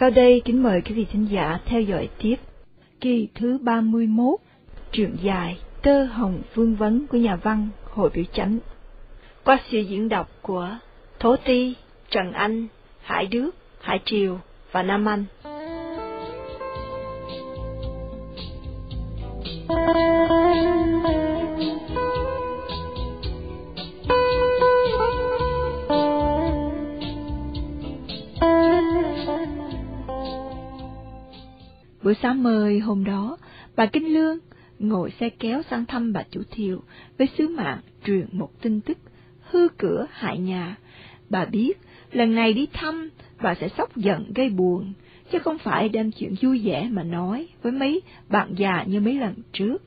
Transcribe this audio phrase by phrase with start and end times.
[0.00, 2.36] Sau đây kính mời quý vị thính giả theo dõi tiếp
[3.00, 4.40] kỳ thứ 31,
[4.92, 8.58] truyện dài Tơ Hồng Vương Vấn của nhà văn Hội Biểu Chánh.
[9.44, 10.68] Qua sự diễn đọc của
[11.18, 11.74] Thố Ti,
[12.10, 12.66] Trần Anh,
[13.02, 14.38] Hải Đức, Hải Triều
[14.72, 15.24] và Nam Anh.
[32.10, 33.36] Buổi sáng mời hôm đó,
[33.76, 34.38] bà Kinh Lương
[34.78, 36.80] ngồi xe kéo sang thăm bà chủ thiều
[37.18, 38.98] với sứ mạng truyền một tin tức
[39.50, 40.76] hư cửa hại nhà.
[41.28, 41.72] Bà biết
[42.12, 43.08] lần này đi thăm
[43.42, 44.92] bà sẽ sốc giận gây buồn,
[45.32, 49.14] chứ không phải đem chuyện vui vẻ mà nói với mấy bạn già như mấy
[49.14, 49.82] lần trước.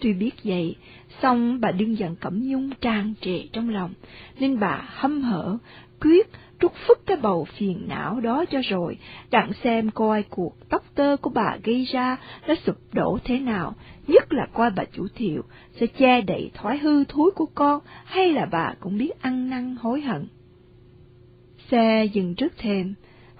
[0.00, 0.76] Tuy biết vậy,
[1.22, 3.92] song bà đương giận Cẩm Nhung tràn trề trong lòng,
[4.38, 5.58] nên bà hâm hở,
[6.00, 6.26] quyết
[6.60, 8.98] trút phức cái bầu phiền não đó cho rồi,
[9.30, 13.74] đặng xem coi cuộc tóc tơ của bà gây ra nó sụp đổ thế nào,
[14.06, 15.42] nhất là coi bà chủ thiệu
[15.80, 19.76] sẽ che đậy thói hư thúi của con, hay là bà cũng biết ăn năn
[19.80, 20.26] hối hận.
[21.70, 22.94] Xe dừng trước thềm,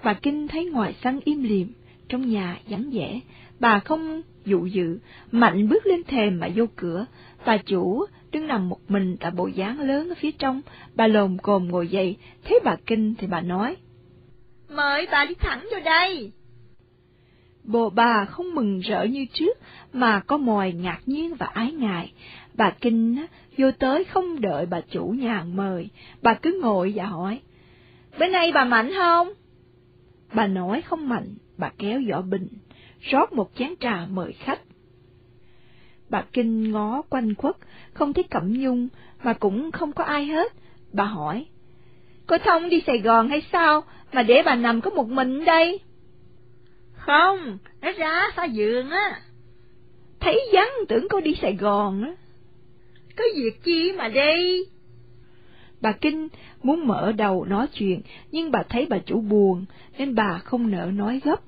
[0.05, 1.69] bà Kinh thấy ngoài sân im lìm,
[2.09, 3.21] trong nhà vắng vẻ,
[3.61, 4.99] bà không dụ dự,
[5.33, 7.07] mạnh bước lên thềm mà vô cửa,
[7.47, 10.63] bà chủ đứng nằm một mình tại bộ dáng lớn ở phía trong,
[10.95, 13.77] bà lồm cồm ngồi dậy, thấy bà Kinh thì bà nói.
[14.69, 16.33] Mời bà đi thẳng vô đây.
[17.65, 19.59] Bộ bà không mừng rỡ như trước,
[19.93, 22.13] mà có mòi ngạc nhiên và ái ngại.
[22.55, 23.27] Bà Kinh
[23.59, 25.89] vô tới không đợi bà chủ nhà mời,
[26.23, 27.41] bà cứ ngồi và hỏi.
[28.19, 29.29] Bữa nay bà mạnh không?
[30.35, 32.49] Bà nói không mạnh, bà kéo vỏ bình,
[33.01, 34.61] rót một chén trà mời khách.
[36.11, 37.57] Bà Kinh ngó quanh quất,
[37.93, 38.89] không thấy Cẩm Nhung,
[39.23, 40.53] mà cũng không có ai hết.
[40.93, 41.47] Bà hỏi,
[42.27, 45.81] Cô Thông đi Sài Gòn hay sao, mà để bà nằm có một mình đây?
[46.93, 49.21] Không, nó ra xa giường á.
[50.21, 52.15] Thấy vắng tưởng cô đi Sài Gòn á.
[53.17, 54.65] Có việc chi mà đi?
[55.81, 56.29] Bà Kinh
[56.63, 58.01] muốn mở đầu nói chuyện,
[58.33, 59.65] nhưng bà thấy bà chủ buồn,
[59.99, 61.41] nên bà không nỡ nói gấp.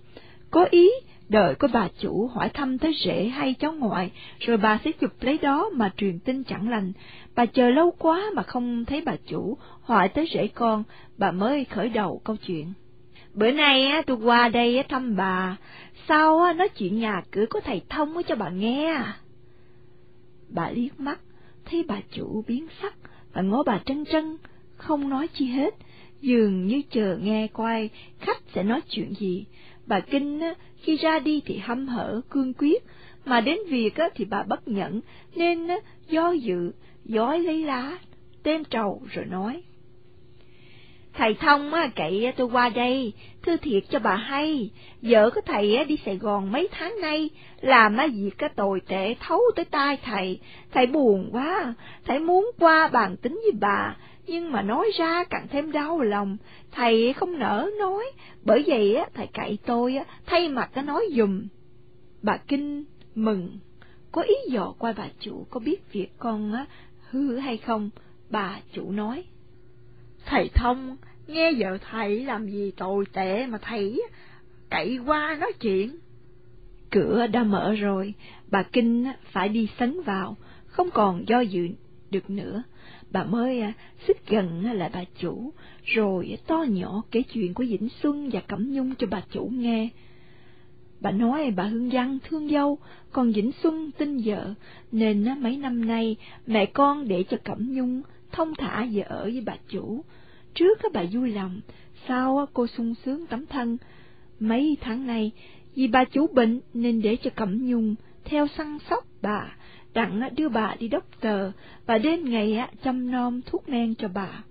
[0.50, 0.90] Có ý
[1.28, 4.10] đợi có bà chủ hỏi thăm tới rể hay cháu ngoại,
[4.40, 6.92] rồi bà sẽ chụp lấy đó mà truyền tin chẳng lành.
[7.34, 10.82] Bà chờ lâu quá mà không thấy bà chủ hỏi tới rể con,
[11.18, 12.72] bà mới khởi đầu câu chuyện.
[13.34, 15.56] Bữa nay á, tôi qua đây thăm bà,
[16.08, 19.02] sau á, nói chuyện nhà cửa có thầy thông cho bà nghe.
[20.48, 21.20] Bà liếc mắt,
[21.64, 22.94] thấy bà chủ biến sắc,
[23.34, 24.36] bà ngó bà trân trân,
[24.76, 25.74] không nói chi hết,
[26.20, 29.44] dường như chờ nghe coi khách sẽ nói chuyện gì.
[29.86, 32.84] Bà Kinh á, khi ra đi thì hâm hở, cương quyết,
[33.24, 35.00] mà đến việc á, thì bà bất nhẫn,
[35.34, 35.76] nên á,
[36.08, 36.72] do dự,
[37.04, 37.98] dói lấy lá,
[38.42, 39.62] tên trầu rồi nói.
[41.12, 44.70] Thầy Thông á, cậy tôi qua đây, thưa thiệt cho bà hay,
[45.02, 47.30] vợ của thầy á, đi Sài Gòn mấy tháng nay,
[47.60, 50.40] làm á, việc cái tồi tệ thấu tới tai thầy,
[50.72, 53.96] thầy buồn quá, thầy muốn qua bàn tính với bà,
[54.26, 56.36] nhưng mà nói ra càng thêm đau lòng,
[56.70, 58.04] thầy không nỡ nói,
[58.42, 61.42] bởi vậy á, thầy cậy tôi á, thay mặt cái nói dùm.
[62.22, 63.58] Bà Kinh mừng,
[64.12, 66.66] có ý dò qua bà chủ có biết việc con á,
[67.10, 67.90] hư hay không,
[68.30, 69.24] bà chủ nói.
[70.26, 74.02] Thầy Thông, nghe vợ thầy làm gì tồi tệ mà thầy
[74.70, 75.96] cậy qua nói chuyện.
[76.90, 78.14] Cửa đã mở rồi,
[78.50, 81.68] bà Kinh phải đi sấn vào, không còn do dự
[82.10, 82.62] được nữa.
[83.16, 83.72] Bà mới à,
[84.06, 85.52] xích gần à, lại bà chủ,
[85.84, 89.88] rồi to nhỏ kể chuyện của Vĩnh Xuân và Cẩm Nhung cho bà chủ nghe.
[91.00, 92.78] Bà nói bà Hương Văn thương dâu,
[93.12, 94.54] còn Vĩnh Xuân tin vợ,
[94.92, 96.16] nên à, mấy năm nay
[96.46, 100.04] mẹ con để cho Cẩm Nhung thông thả về ở với bà chủ.
[100.54, 101.60] Trước bà vui lòng,
[102.08, 103.76] sau cô sung sướng tấm thân.
[104.40, 105.30] Mấy tháng nay,
[105.74, 109.55] vì bà chủ bệnh nên để cho Cẩm Nhung theo săn sóc bà,
[109.96, 111.52] đặng đưa bà đi đốc tờ
[111.86, 114.44] và đến ngày chăm nom thuốc men cho bà.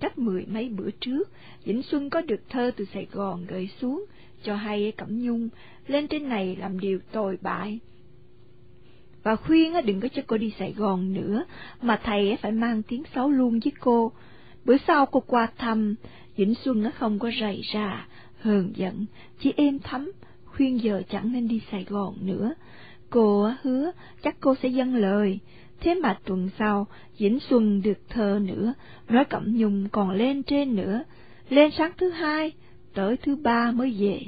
[0.00, 1.30] Cách mười mấy bữa trước,
[1.64, 4.04] Vĩnh Xuân có được thơ từ Sài Gòn gửi xuống,
[4.42, 5.48] cho hay Cẩm Nhung
[5.86, 7.78] lên trên này làm điều tồi bại.
[9.22, 11.44] Và khuyên đừng có cho cô đi Sài Gòn nữa,
[11.82, 14.12] mà thầy phải mang tiếng xấu luôn với cô.
[14.64, 15.94] Bữa sau cô qua thăm,
[16.36, 18.06] Vĩnh Xuân không có rầy ra,
[18.40, 19.06] hờn giận,
[19.40, 20.12] chỉ êm thấm,
[20.44, 22.54] khuyên giờ chẳng nên đi Sài Gòn nữa.
[23.10, 23.90] Cô hứa
[24.22, 25.38] chắc cô sẽ dâng lời.
[25.80, 26.86] Thế mà tuần sau,
[27.18, 28.74] Vĩnh Xuân được thơ nữa,
[29.08, 31.02] nói Cẩm Nhung còn lên trên nữa,
[31.48, 32.52] lên sáng thứ hai,
[32.94, 34.20] tới thứ ba mới về.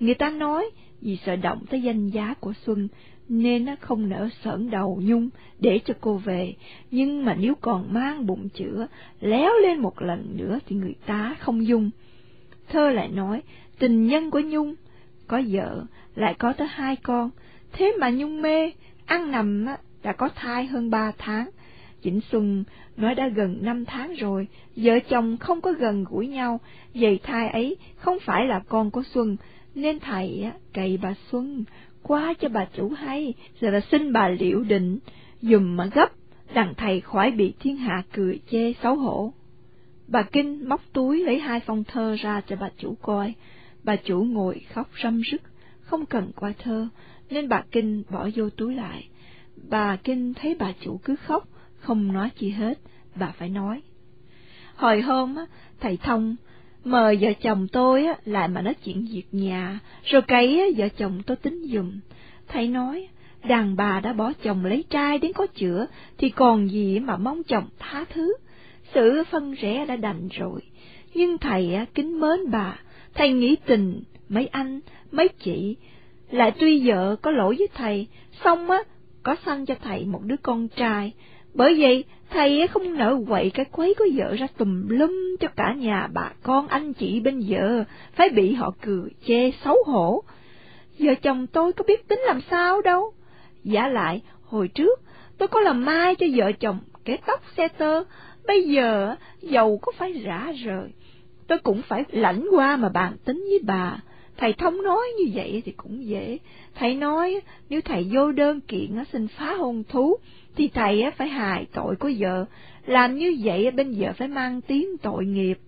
[0.00, 0.70] Người ta nói,
[1.00, 2.88] vì sợ động tới danh giá của Xuân,
[3.28, 5.28] nên nó không nỡ sởn đầu Nhung
[5.58, 6.54] để cho cô về,
[6.90, 8.86] nhưng mà nếu còn mang bụng chữa,
[9.20, 11.90] léo lên một lần nữa thì người ta không dung.
[12.68, 13.42] Thơ lại nói,
[13.78, 14.74] tình nhân của Nhung,
[15.26, 15.84] có vợ,
[16.14, 17.30] lại có tới hai con,
[17.72, 18.70] thế mà Nhung mê,
[19.06, 19.66] ăn nằm
[20.02, 21.50] đã có thai hơn ba tháng.
[22.02, 22.64] chỉnh Xuân
[22.96, 26.60] nói đã gần năm tháng rồi, vợ chồng không có gần gũi nhau,
[26.94, 29.36] vậy thai ấy không phải là con của Xuân,
[29.74, 31.64] nên thầy cậy bà Xuân
[32.02, 34.98] qua cho bà chủ hay, rồi là xin bà liệu định,
[35.42, 36.08] dùm mà gấp,
[36.54, 39.32] đặng thầy khỏi bị thiên hạ cười chê xấu hổ.
[40.08, 43.34] Bà Kinh móc túi lấy hai phong thơ ra cho bà chủ coi,
[43.84, 45.42] bà chủ ngồi khóc râm rứt,
[45.80, 46.88] không cần coi thơ,
[47.30, 49.08] nên bà Kinh bỏ vô túi lại.
[49.68, 52.78] Bà Kinh thấy bà chủ cứ khóc, không nói chi hết,
[53.14, 53.82] bà phải nói.
[54.74, 55.36] Hồi hôm,
[55.80, 56.36] thầy Thông
[56.84, 61.36] mời vợ chồng tôi lại mà nói chuyện việc nhà, rồi cái vợ chồng tôi
[61.36, 62.00] tính dùm.
[62.48, 63.08] Thầy nói,
[63.44, 65.86] đàn bà đã bỏ chồng lấy trai đến có chữa,
[66.18, 68.34] thì còn gì mà mong chồng tha thứ.
[68.94, 70.60] Sự phân rẽ đã đành rồi,
[71.14, 72.80] nhưng thầy kính mến bà,
[73.14, 74.80] thầy nghĩ tình, mấy anh,
[75.10, 75.76] mấy chị,
[76.30, 78.06] lại tuy vợ có lỗi với thầy,
[78.44, 78.78] xong á,
[79.22, 81.12] có sanh cho thầy một đứa con trai,
[81.54, 85.74] bởi vậy, thầy không nỡ quậy cái quấy của vợ ra tùm lum cho cả
[85.74, 90.22] nhà bà con anh chị bên vợ, phải bị họ cười chê xấu hổ.
[90.98, 93.12] Vợ chồng tôi có biết tính làm sao đâu.
[93.64, 95.00] Giả lại, hồi trước,
[95.38, 98.04] tôi có làm mai cho vợ chồng kế tóc xe tơ,
[98.46, 100.88] bây giờ dầu có phải rã rời.
[101.46, 104.00] Tôi cũng phải lãnh qua mà bàn tính với bà.
[104.40, 106.38] Thầy thống nói như vậy thì cũng dễ.
[106.74, 110.16] Thầy nói nếu thầy vô đơn kiện xin phá hôn thú,
[110.56, 112.44] thì thầy phải hài tội của vợ,
[112.86, 115.58] làm như vậy bên vợ phải mang tiếng tội nghiệp.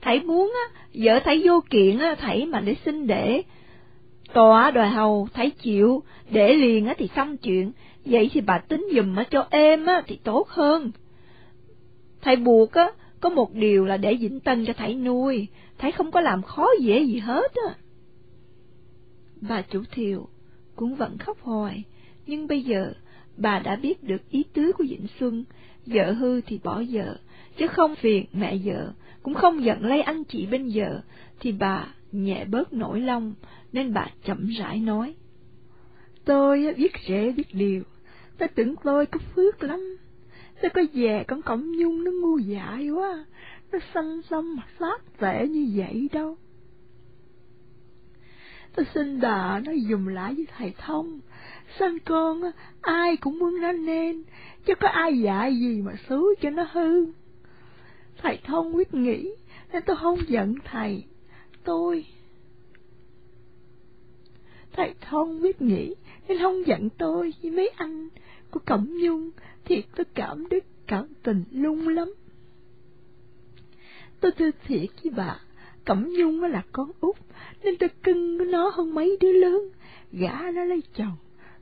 [0.00, 0.52] Thầy muốn
[0.94, 3.42] vợ thầy vô kiện thầy mà để xin để.
[4.32, 7.72] Tòa đòi hầu thầy chịu, để liền thì xong chuyện,
[8.04, 10.90] vậy thì bà tính dùm cho êm thì tốt hơn.
[12.22, 12.70] Thầy buộc
[13.20, 15.46] có một điều là để Vĩnh Tân cho thầy nuôi,
[15.78, 17.74] thầy không có làm khó dễ gì hết á.
[19.40, 20.28] Bà chủ thiệu
[20.76, 21.84] cũng vẫn khóc hoài,
[22.26, 22.92] nhưng bây giờ
[23.36, 25.44] bà đã biết được ý tứ của Vĩnh Xuân,
[25.86, 27.18] vợ hư thì bỏ vợ,
[27.56, 28.92] chứ không phiền mẹ vợ,
[29.22, 31.00] cũng không giận lấy anh chị bên vợ,
[31.40, 33.34] thì bà nhẹ bớt nỗi lòng,
[33.72, 35.14] nên bà chậm rãi nói.
[36.24, 37.82] Tôi biết rễ biết điều,
[38.38, 39.96] tôi tưởng tôi có phước lắm,
[40.62, 43.24] tôi có về con cổng nhung nó ngu dại quá,
[43.72, 46.36] nó xanh xăm mà phát tệ như vậy đâu.
[48.76, 51.20] Tôi xin bà nó dùng lại với thầy thông,
[51.78, 52.42] Sanh con
[52.80, 54.22] ai cũng muốn nó nên,
[54.64, 57.06] chứ có ai dạy gì mà xứ cho nó hư.
[58.18, 59.30] Thầy thông quyết nghĩ,
[59.72, 61.04] nên tôi không giận thầy.
[61.64, 62.06] Tôi...
[64.72, 65.94] Thầy thông quyết nghĩ,
[66.28, 68.08] nên không giận tôi với mấy anh
[68.50, 69.30] của Cẩm Nhung,
[69.64, 72.14] thiệt tôi cảm đức, cảm tình lung lắm.
[74.20, 75.40] Tôi thưa thiệt với bà,
[75.84, 77.16] Cẩm Nhung là con út,
[77.64, 79.68] nên tôi cưng nó hơn mấy đứa lớn,
[80.12, 81.16] gả nó lấy chồng.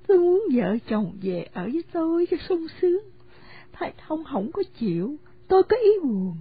[0.07, 3.03] Tôi muốn vợ chồng về ở với tôi cho sung sướng.
[3.73, 5.17] Thầy thông không có chịu,
[5.49, 6.37] tôi có ý buồn.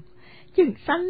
[0.56, 1.08] Chừng sanh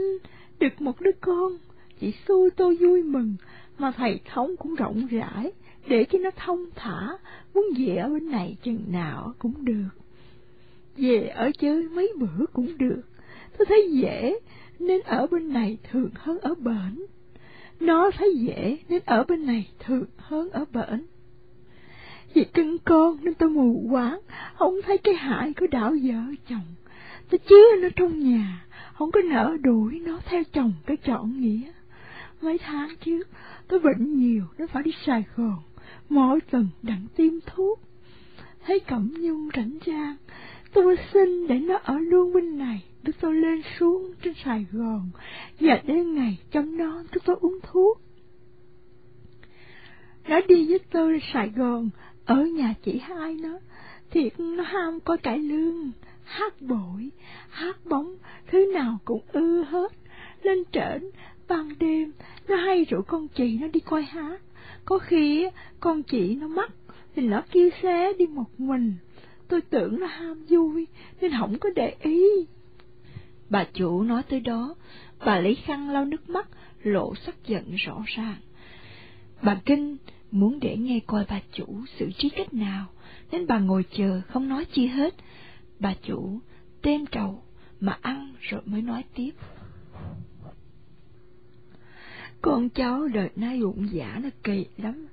[0.59, 1.57] được một đứa con,
[1.99, 3.35] chỉ xui tôi vui mừng,
[3.77, 5.51] mà thầy thống cũng rộng rãi,
[5.87, 7.17] để cho nó thông thả,
[7.53, 9.89] muốn về ở bên này chừng nào cũng được.
[10.97, 13.01] Về ở chơi mấy bữa cũng được,
[13.57, 14.39] tôi thấy dễ,
[14.79, 17.05] nên ở bên này thường hơn ở bển.
[17.83, 21.05] Nó thấy dễ, nên ở bên này thường hơn ở bển.
[22.33, 24.19] Vì cưng con nên tôi mù quáng,
[24.55, 26.75] không thấy cái hại của đảo vợ chồng.
[27.29, 31.71] Tôi chứa nó trong nhà, không có nỡ đuổi nó theo chồng cái chọn nghĩa.
[32.41, 33.27] Mấy tháng trước,
[33.67, 35.59] tôi bệnh nhiều, nó phải đi Sài Gòn,
[36.09, 37.79] mỗi tuần đặng tiêm thuốc.
[38.65, 40.15] Thấy Cẩm Nhung rảnh rang,
[40.73, 45.09] tôi xin để nó ở luôn bên này, Đức tôi lên xuống trên Sài Gòn,
[45.59, 48.01] và đến ngày chăm non tôi tôi uống thuốc.
[50.27, 51.89] Nó đi với tôi Sài Gòn,
[52.25, 53.59] ở nhà chị hai nó,
[54.11, 55.91] thiệt nó ham coi cải lương,
[56.23, 57.09] hát bội,
[57.49, 58.15] hát bóng,
[58.47, 59.91] thứ nào cũng ưa hết.
[60.43, 61.09] Lên trển,
[61.47, 62.11] ban đêm,
[62.47, 64.41] nó hay rủ con chị nó đi coi hát.
[64.85, 66.71] Có khi con chị nó mắc,
[67.15, 68.93] thì nó kêu xé đi một mình.
[69.47, 70.87] Tôi tưởng nó ham vui,
[71.21, 72.45] nên không có để ý.
[73.53, 74.75] Bà chủ nói tới đó,
[75.25, 76.47] bà lấy khăn lau nước mắt,
[76.83, 78.37] lộ sắc giận rõ ràng.
[79.41, 79.97] Bà Kinh
[80.31, 81.65] muốn để nghe coi bà chủ
[81.99, 82.85] xử trí cách nào,
[83.31, 85.15] nên bà ngồi chờ không nói chi hết.
[85.79, 86.39] Bà chủ
[86.81, 87.43] têm trầu
[87.79, 89.31] mà ăn rồi mới nói tiếp.
[92.41, 95.07] Con cháu đời nay bụng giả nó kỳ lắm,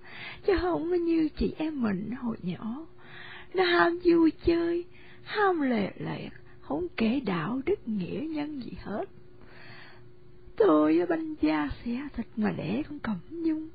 [0.47, 2.87] chứ không có như chị em mình hồi nhỏ.
[3.55, 4.85] Nó ham vui chơi,
[5.23, 6.33] ham lệ lẹt,
[6.71, 9.05] không kể đạo đức nghĩa nhân gì hết.
[10.57, 13.69] Tôi banh da xẻ thịt mà đẻ con cẩm nhung.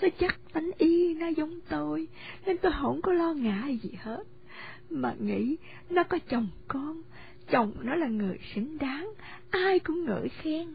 [0.00, 2.08] Tôi chắc bánh y nó giống tôi,
[2.46, 4.22] nên tôi không có lo ngại gì hết.
[4.90, 5.56] Mà nghĩ
[5.90, 7.02] nó có chồng con,
[7.50, 9.12] chồng nó là người xứng đáng,
[9.50, 10.68] ai cũng ngợi khen,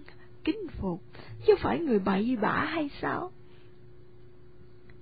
[0.43, 1.01] kính phục,
[1.45, 3.31] chứ phải người bậy bạ hay sao?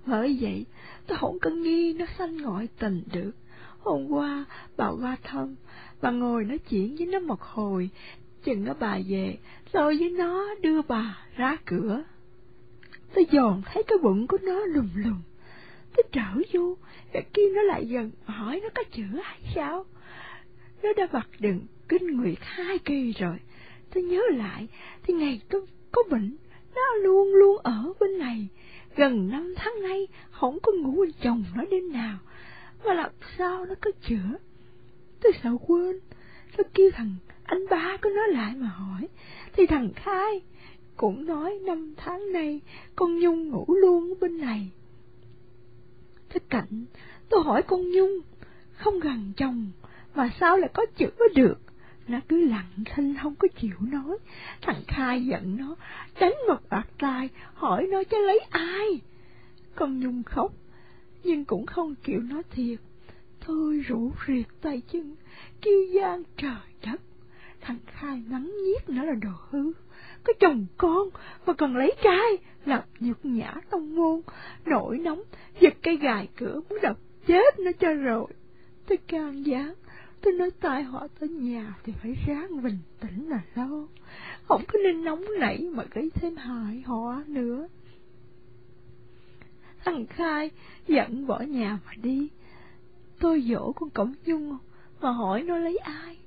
[0.06, 0.66] Bởi vậy,
[1.08, 3.32] tôi không có nghi nó sanh ngoại tình được.
[3.80, 4.46] Hôm qua,
[4.78, 5.56] bà qua thân
[6.02, 7.90] bà ngồi nói chuyện với nó một hồi,
[8.44, 9.38] chừng nó bà về,
[9.74, 12.04] rồi với nó đưa bà ra cửa.
[13.14, 15.22] Tôi dòm thấy cái bụng của nó lùm lùm.
[15.96, 16.78] Tôi trở vô,
[17.14, 19.86] và kia nó lại gần hỏi nó có chữa hay sao?
[20.84, 23.38] Nó đã bật đừng kinh nguyệt hai kỳ rồi.
[23.94, 24.68] Tôi nhớ lại,
[25.04, 25.62] thì ngày tôi
[25.92, 26.38] có bệnh,
[26.76, 28.48] nó luôn luôn ở bên này.
[28.96, 32.18] Gần năm tháng nay, không có ngủ bên chồng nó đêm nào.
[32.86, 34.38] Mà làm sao nó có chữa?
[35.22, 36.00] Tôi sợ quên.
[36.58, 39.08] Tôi kêu thằng anh ba của nó lại mà hỏi.
[39.54, 40.42] Thì thằng Khai
[40.98, 42.62] cũng nói năm tháng nay
[42.96, 44.72] con Nhung ngủ luôn ở bên này.
[46.30, 46.86] Thế cạnh,
[47.30, 48.20] tôi hỏi con Nhung,
[48.74, 49.72] không gần chồng,
[50.16, 51.60] mà sao lại có chữa được?
[52.08, 54.18] Nó cứ lặng thinh không có chịu nói.
[54.62, 55.76] Thằng Khai giận nó,
[56.20, 59.02] đánh một bạc tai, hỏi nó cho lấy ai.
[59.76, 60.52] Con Nhung khóc,
[61.24, 62.80] nhưng cũng không chịu nói thiệt.
[63.48, 65.16] Thôi rủ riệt tay chân,
[65.62, 66.52] kêu gian trời
[66.86, 67.02] đất.
[67.62, 69.72] Thằng Khai mắng nhiếc nó là đồ hư.
[70.24, 71.10] Có chồng con
[71.46, 74.22] mà còn lấy trai, lập nhục nhã tông môn,
[74.66, 75.24] nổi nóng,
[75.60, 78.28] giật cây gài cửa muốn đập chết nó cho rồi.
[78.88, 79.74] Tôi can gián,
[80.22, 83.88] tôi nói tai họ tới nhà thì phải ráng bình tĩnh là lo.
[84.48, 87.68] Không có nên nóng nảy mà gây thêm hại họ nữa.
[89.86, 90.52] Thằng Khai
[90.88, 92.30] giận bỏ nhà mà đi.
[93.20, 94.58] Tôi dỗ con Cổng Nhung
[95.02, 96.18] mà hỏi nó lấy ai.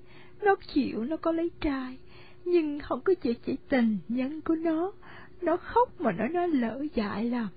[0.42, 1.99] Nó chịu nó có lấy trai,
[2.44, 4.92] nhưng không có chịu chỉ tình nhân của nó.
[5.40, 7.49] Nó khóc mà nó nói lỡ dại làm,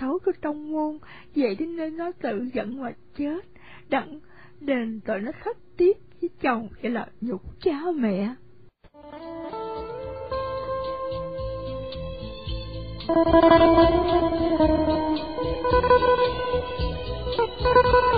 [0.00, 0.98] xấu cái trong môn,
[1.36, 3.44] vậy đến nên nó tự giận mà chết,
[3.88, 4.20] đặng
[4.60, 8.34] đền tội nó khất tiếp với chồng vậy là nhục cha mẹ.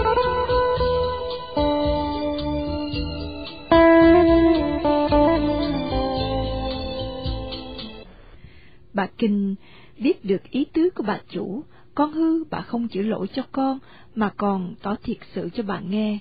[8.94, 9.54] Bà Kinh
[9.98, 13.78] biết được ý tứ của bà chủ, con hư bà không chịu lỗi cho con,
[14.14, 16.18] mà còn tỏ thiệt sự cho bà nghe.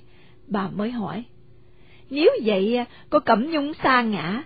[0.48, 1.24] Bà mới hỏi,
[2.10, 4.44] nếu vậy cô Cẩm Nhung xa ngã,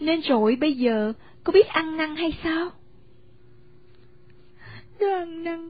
[0.00, 1.12] nên rồi bây giờ
[1.44, 2.70] có biết ăn năn hay sao?
[5.00, 5.68] Nó ăn năn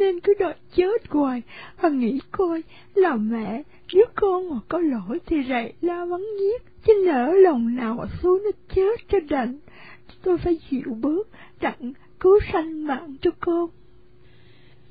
[0.00, 1.42] nên cứ đòi chết hoài,
[1.76, 2.62] hằng nghĩ coi
[2.94, 3.62] là mẹ,
[3.94, 8.04] nếu con mà có lỗi thì rầy la mắng giết, chứ nỡ lòng nào mà
[8.22, 9.58] xuống nó chết cho đành
[10.22, 11.28] tôi phải chịu bớt,
[11.60, 13.66] đặng cứu sanh mạng cho con.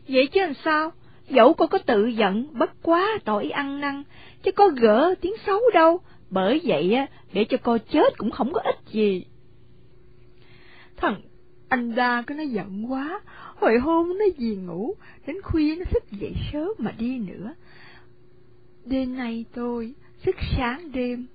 [0.08, 0.92] Vậy chứ làm sao?
[1.30, 4.04] Dẫu cô có tự giận, bất quá tội ăn năn,
[4.44, 6.00] chứ có gỡ tiếng xấu đâu,
[6.30, 9.26] bởi vậy á, để cho cô chết cũng không có ích gì.
[10.98, 11.22] Thằng
[11.70, 13.22] anh đa có nó giận quá,
[13.56, 14.94] hồi hôm nó gì ngủ,
[15.28, 17.54] đến khuya nó thức dậy sớm mà đi nữa.
[18.86, 21.28] Đêm nay tôi thức sáng đêm,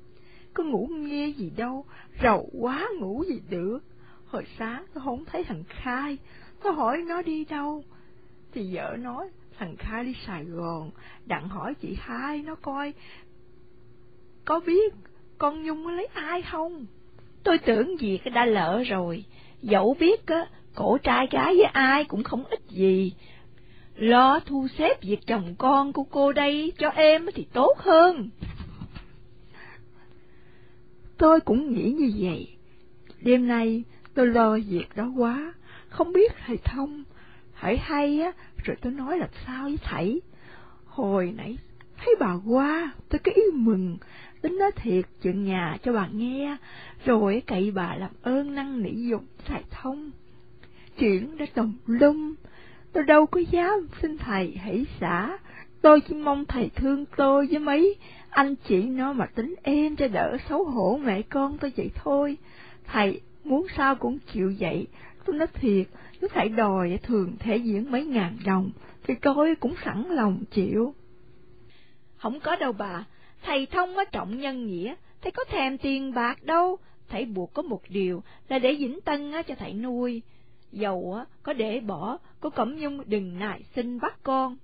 [0.58, 1.84] có ngủ nghe gì đâu,
[2.22, 3.78] rầu quá ngủ gì được.
[4.26, 6.18] Hồi sáng tôi không thấy thằng Khai,
[6.62, 7.84] tôi hỏi nó đi đâu.
[8.52, 10.90] Thì vợ nói thằng Khai đi Sài Gòn,
[11.26, 12.92] đặng hỏi chị hai nó coi
[14.44, 14.94] có biết
[15.38, 16.86] con Nhung lấy ai không?
[17.44, 19.24] Tôi tưởng việc đã lỡ rồi,
[19.62, 23.12] dẫu biết á, cổ trai gái với ai cũng không ít gì.
[23.96, 28.30] Lo thu xếp việc chồng con của cô đây cho em thì tốt hơn.
[31.18, 32.48] Tôi cũng nghĩ như vậy.
[33.20, 33.84] Đêm nay
[34.14, 35.54] tôi lo việc đó quá,
[35.88, 37.04] không biết thầy thông,
[37.54, 38.32] hãy hay á,
[38.64, 40.22] rồi tôi nói làm sao với thầy.
[40.84, 41.58] Hồi nãy
[41.96, 43.98] thấy bà qua, tôi cứ yêu mừng,
[44.42, 46.56] tính nói thiệt chuyện nhà cho bà nghe,
[47.04, 50.10] rồi cậy bà làm ơn năng nỉ dụng thầy thông.
[50.98, 52.34] Chuyện đã tùm lum,
[52.92, 55.38] tôi đâu có dám xin thầy hãy xả,
[55.82, 57.96] tôi chỉ mong thầy thương tôi với mấy
[58.30, 62.36] anh chị nó mà tính em cho đỡ xấu hổ mẹ con tôi vậy thôi.
[62.84, 64.86] Thầy muốn sao cũng chịu vậy,
[65.24, 65.86] tôi nói thiệt,
[66.20, 68.70] nếu thầy đòi thường thể diễn mấy ngàn đồng,
[69.06, 70.94] thì tôi cũng sẵn lòng chịu.
[72.16, 73.04] Không có đâu bà,
[73.42, 76.76] thầy thông á trọng nhân nghĩa, thầy có thèm tiền bạc đâu,
[77.08, 80.22] thầy buộc có một điều là để Vĩnh Tân cho thầy nuôi.
[80.72, 84.56] Dầu có để bỏ, cô Cẩm Nhung đừng nại xin bắt con.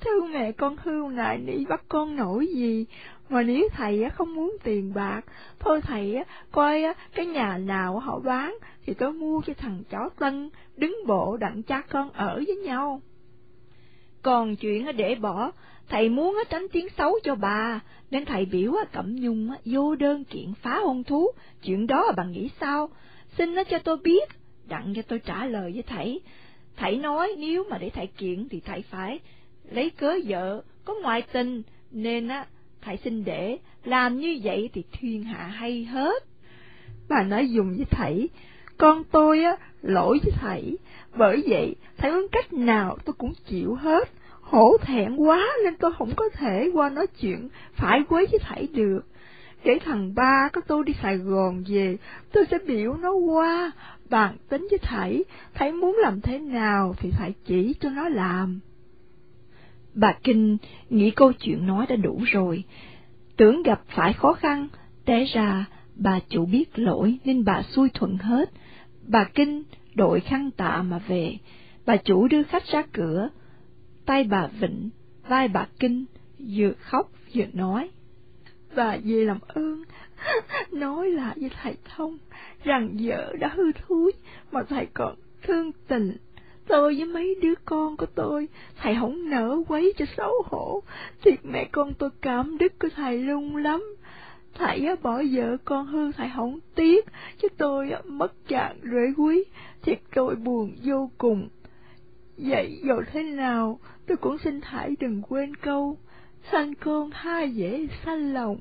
[0.00, 2.86] Thưa mẹ con hưu nại nỉ bắt con nổi gì,
[3.28, 5.20] mà nếu thầy không muốn tiền bạc,
[5.58, 6.82] thôi thầy coi
[7.14, 11.62] cái nhà nào họ bán thì tôi mua cho thằng chó Tân, đứng bộ đặng
[11.62, 13.00] cha con ở với nhau.
[14.22, 15.52] Còn chuyện để bỏ,
[15.88, 20.54] thầy muốn tránh tiếng xấu cho bà, nên thầy biểu Cẩm Nhung vô đơn kiện
[20.62, 21.30] phá hôn thú,
[21.62, 22.88] chuyện đó bà nghĩ sao?
[23.38, 24.28] Xin nó cho tôi biết,
[24.68, 26.20] đặng cho tôi trả lời với thầy.
[26.76, 29.20] Thầy nói nếu mà để thầy kiện thì thầy phải
[29.70, 32.46] lấy cớ vợ có ngoại tình, nên á
[32.80, 36.24] thầy xin để làm như vậy thì thiên hạ hay hết.
[37.08, 38.28] Bà nói dùng với thầy,
[38.78, 40.78] con tôi á lỗi với thầy,
[41.16, 44.08] bởi vậy thầy muốn cách nào tôi cũng chịu hết.
[44.40, 48.68] Hổ thẹn quá nên tôi không có thể qua nói chuyện phải quấy với thầy
[48.72, 49.00] được.
[49.64, 51.96] Để thằng ba có tôi đi Sài Gòn về,
[52.32, 53.70] tôi sẽ biểu nó qua,
[54.10, 58.60] bàn tính với thầy, thầy muốn làm thế nào thì thầy chỉ cho nó làm.
[59.96, 60.56] Bà Kinh
[60.90, 62.64] nghĩ câu chuyện nói đã đủ rồi,
[63.36, 64.68] tưởng gặp phải khó khăn,
[65.04, 68.50] té ra bà chủ biết lỗi nên bà xui thuận hết.
[69.06, 69.62] Bà Kinh
[69.94, 71.38] đội khăn tạ mà về,
[71.86, 73.28] bà chủ đưa khách ra cửa,
[74.06, 74.90] tay bà Vịnh,
[75.28, 76.04] vai bà Kinh,
[76.38, 77.90] vừa khóc vừa nói.
[78.76, 79.82] Bà về làm ơn,
[80.72, 82.18] nói lại với thầy Thông
[82.64, 84.12] rằng vợ đã hư thúi
[84.52, 86.16] mà thầy còn thương tình
[86.68, 90.82] tôi với mấy đứa con của tôi, thầy không nỡ quấy cho xấu hổ,
[91.22, 93.96] thiệt mẹ con tôi cảm đức của thầy lung lắm.
[94.54, 97.06] Thầy bỏ vợ con hư thầy không tiếc,
[97.38, 99.44] chứ tôi mất chàng rễ quý,
[99.82, 101.48] thiệt tôi buồn vô cùng.
[102.36, 105.98] Vậy dù thế nào, tôi cũng xin thầy đừng quên câu,
[106.52, 108.58] sanh con ha dễ sanh lòng.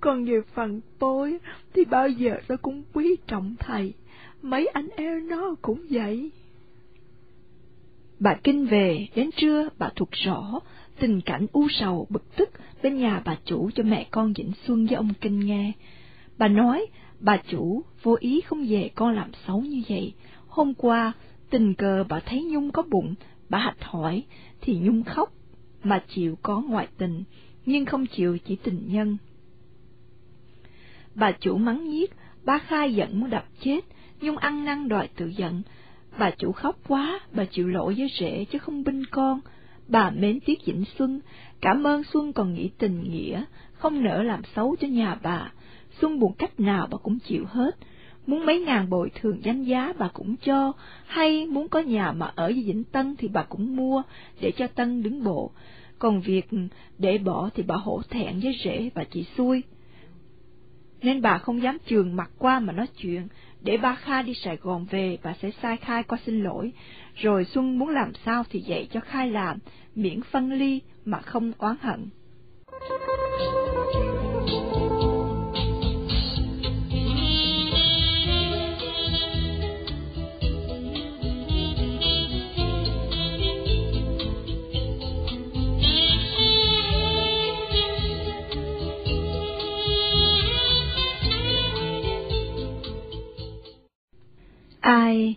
[0.00, 1.38] Còn về phần tôi,
[1.74, 3.94] thì bao giờ tôi cũng quý trọng thầy,
[4.42, 6.30] mấy anh em nó cũng vậy.
[8.18, 10.60] Bà Kinh về, đến trưa bà thuộc rõ
[10.98, 12.50] tình cảnh u sầu bực tức
[12.82, 15.72] bên nhà bà chủ cho mẹ con Vĩnh Xuân với ông Kinh nghe.
[16.38, 16.86] Bà nói,
[17.20, 20.14] bà chủ vô ý không về con làm xấu như vậy.
[20.48, 21.12] Hôm qua,
[21.50, 23.14] tình cờ bà thấy Nhung có bụng,
[23.48, 24.22] bà hạch hỏi,
[24.60, 25.32] thì Nhung khóc,
[25.82, 27.24] mà chịu có ngoại tình,
[27.66, 29.16] nhưng không chịu chỉ tình nhân.
[31.14, 32.10] Bà chủ mắng nhiếc,
[32.44, 33.80] ba khai giận muốn đập chết,
[34.20, 35.62] Nhung ăn năn đòi tự giận,
[36.18, 39.40] Bà chủ khóc quá, bà chịu lỗi với rể chứ không binh con.
[39.88, 41.20] Bà mến tiếc Vĩnh Xuân,
[41.60, 45.52] cảm ơn Xuân còn nghĩ tình nghĩa, không nỡ làm xấu cho nhà bà.
[46.00, 47.76] Xuân buồn cách nào bà cũng chịu hết.
[48.26, 50.72] Muốn mấy ngàn bồi thường danh giá bà cũng cho,
[51.06, 54.02] hay muốn có nhà mà ở với Vĩnh Tân thì bà cũng mua,
[54.40, 55.50] để cho Tân đứng bộ.
[55.98, 56.48] Còn việc
[56.98, 59.62] để bỏ thì bà hổ thẹn với rể và chị xui.
[61.02, 63.28] Nên bà không dám trường mặt qua mà nói chuyện,
[63.60, 66.72] để ba Kha đi Sài Gòn về, bà sẽ sai Khai qua xin lỗi.
[67.14, 69.58] Rồi Xuân muốn làm sao thì dạy cho Khai làm,
[69.94, 72.08] miễn phân ly mà không oán hận.
[94.86, 95.34] Ai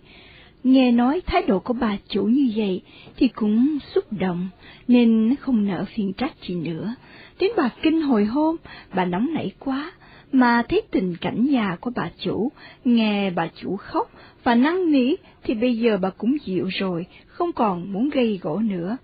[0.64, 2.82] nghe nói thái độ của bà chủ như vậy
[3.18, 4.50] thì cũng xúc động,
[4.88, 6.96] nên không nỡ phiền trách gì nữa.
[7.40, 8.56] Đến bà kinh hồi hôm,
[8.96, 9.92] bà nóng nảy quá,
[10.32, 12.52] mà thấy tình cảnh nhà của bà chủ,
[12.86, 14.12] nghe bà chủ khóc
[14.44, 18.60] và năn nỉ thì bây giờ bà cũng dịu rồi, không còn muốn gây gỗ
[18.60, 18.98] nữa.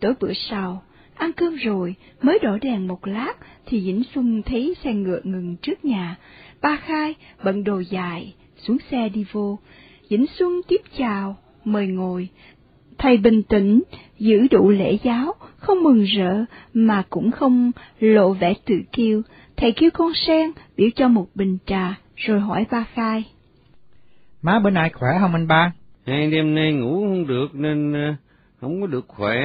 [0.00, 0.82] Tối bữa sau,
[1.14, 3.32] ăn cơm rồi, mới đổ đèn một lát
[3.66, 6.16] thì Vĩnh Xuân thấy xe ngựa ngừng trước nhà.
[6.62, 9.58] Ba Khai bận đồ dài, xuống xe đi vô.
[10.12, 12.28] Vĩnh Xuân tiếp chào, mời ngồi.
[12.98, 13.82] Thầy bình tĩnh,
[14.18, 16.44] giữ đủ lễ giáo, không mừng rỡ,
[16.74, 19.22] mà cũng không lộ vẻ tự kiêu.
[19.56, 23.24] Thầy kêu con sen, biểu cho một bình trà, rồi hỏi ba khai.
[24.42, 25.72] Má bữa nay khỏe không anh ba?
[26.06, 28.14] Hai đêm nay ngủ không được nên ờ,
[28.60, 29.36] không có được khỏe.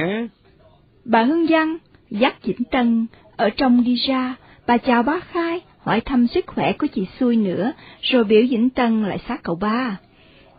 [1.04, 1.76] Bà Hương Văn
[2.10, 4.34] dắt Vĩnh Tân ở trong đi ra,
[4.66, 8.70] bà chào bác khai, hỏi thăm sức khỏe của chị xui nữa, rồi biểu Vĩnh
[8.70, 9.98] Tân lại sát cậu ba.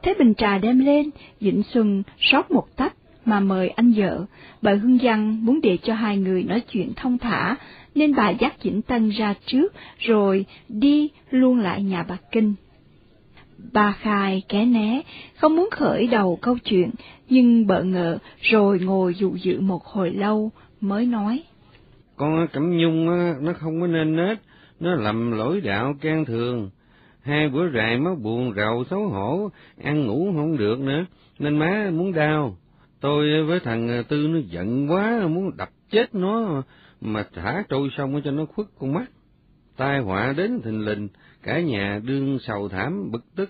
[0.03, 1.09] Thế bình trà đem lên,
[1.39, 2.93] Vĩnh Xuân rót một tách
[3.25, 4.25] mà mời anh vợ.
[4.61, 7.55] Bà Hương Văn muốn để cho hai người nói chuyện thông thả,
[7.95, 12.53] nên bà dắt Vĩnh Tân ra trước, rồi đi luôn lại nhà bà Kinh.
[13.71, 15.01] Bà khai ké né,
[15.37, 16.89] không muốn khởi đầu câu chuyện,
[17.29, 21.43] nhưng bợ ngợ rồi ngồi dụ dự một hồi lâu mới nói.
[22.15, 23.05] Con Cẩm Nhung
[23.45, 24.37] nó không có nên nết,
[24.79, 26.69] nó lầm lỗi đạo can thường.
[27.29, 29.49] Hai bữa rày má buồn rầu xấu hổ,
[29.83, 31.05] ăn ngủ không được nữa,
[31.39, 32.57] nên má muốn đau.
[32.99, 36.63] Tôi với thằng Tư nó giận quá, muốn đập chết nó
[37.01, 39.11] mà thả trôi xong cho nó khuất con mắt.
[39.77, 41.07] Tai họa đến thình lình,
[41.43, 43.49] cả nhà đương sầu thảm bực tức.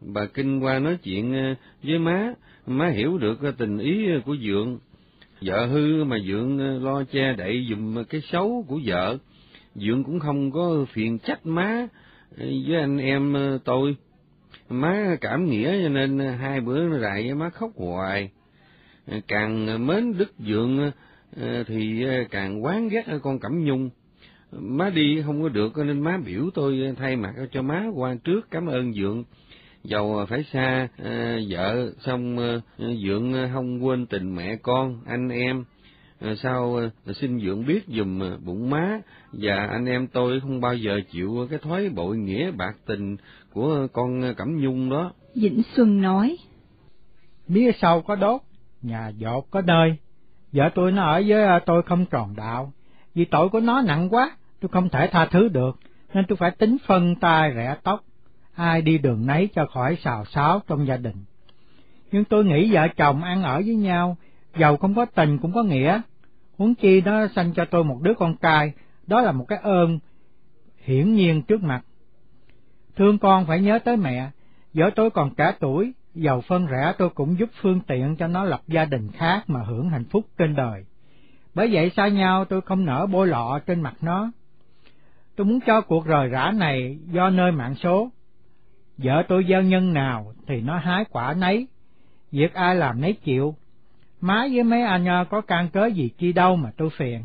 [0.00, 2.32] Bà Kinh qua nói chuyện ờ, với má,
[2.66, 4.78] má hiểu được ờ, tình ý của Dượng.
[5.40, 9.18] Vợ hư mà Dượng ờ, lo che đậy dùm cái xấu của vợ.
[9.74, 11.86] Dượng cũng không có phiền trách má
[12.36, 13.96] với anh em ờ, tôi.
[14.68, 18.30] Má cảm nghĩa cho nên ờ, hai bữa nó rại má khóc hoài.
[19.06, 20.90] Ờ, càng mến Đức Dượng
[21.66, 23.90] thì càng quán ghét con Cẩm Nhung
[24.52, 28.50] má đi không có được, nên má biểu tôi thay mặt cho má qua trước
[28.50, 29.24] cảm ơn dượng
[29.84, 30.88] dầu phải xa
[31.48, 32.38] vợ, xong
[32.78, 35.64] dượng không quên tình mẹ con, anh em
[36.42, 36.76] sao
[37.06, 39.00] à, xin dượng biết dùm bụng má.
[39.32, 43.16] Và anh em tôi không bao giờ chịu cái thói bội nghĩa bạc tình
[43.52, 45.12] của con cẩm nhung đó.
[45.34, 46.38] Vĩnh xuân nói.
[47.48, 48.40] Mía sau có đốt
[48.82, 49.96] nhà dột có nơi
[50.52, 52.72] vợ tôi nó ở với tôi không tròn đạo.
[53.14, 55.78] Vì tội của nó nặng quá tôi không thể tha thứ được,
[56.14, 58.04] nên tôi phải tính phân tay rẽ tóc,
[58.54, 61.16] ai đi đường nấy cho khỏi xào xáo trong gia đình.
[62.12, 64.16] Nhưng tôi nghĩ vợ chồng ăn ở với nhau,
[64.58, 66.00] giàu không có tình cũng có nghĩa,
[66.58, 68.72] huống chi nó sanh cho tôi một đứa con trai,
[69.06, 69.98] đó là một cái ơn
[70.84, 71.82] hiển nhiên trước mặt.
[72.96, 74.30] Thương con phải nhớ tới mẹ,
[74.74, 78.44] vợ tôi còn cả tuổi, giàu phân rẽ tôi cũng giúp phương tiện cho nó
[78.44, 80.84] lập gia đình khác mà hưởng hạnh phúc trên đời.
[81.54, 84.30] Bởi vậy xa nhau tôi không nở bôi lọ trên mặt nó.
[85.36, 88.10] Tôi muốn cho cuộc rời rã này do nơi mạng số.
[88.98, 91.66] Vợ tôi gieo nhân nào thì nó hái quả nấy,
[92.32, 93.54] việc ai làm nấy chịu.
[94.20, 97.20] Má với mấy anh có can cớ gì chi đâu mà tôi phiền.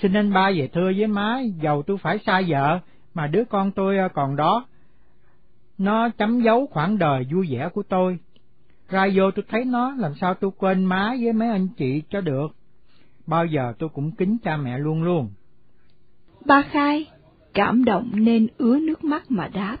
[0.00, 2.80] Xin anh ba về thưa với má, dầu tôi phải xa vợ,
[3.14, 4.66] mà đứa con tôi còn đó.
[5.78, 8.18] Nó chấm dấu khoảng đời vui vẻ của tôi.
[8.88, 12.20] Ra vô tôi thấy nó, làm sao tôi quên má với mấy anh chị cho
[12.20, 12.48] được.
[13.26, 15.30] Bao giờ tôi cũng kính cha mẹ luôn luôn.
[16.46, 17.06] Ba Khai,
[17.54, 19.76] cảm động nên ứa nước mắt mà đáp.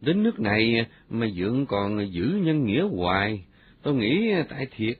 [0.00, 3.44] Đến nước này mà Dượng còn giữ nhân nghĩa hoài,
[3.82, 4.98] tôi nghĩ tại thiệt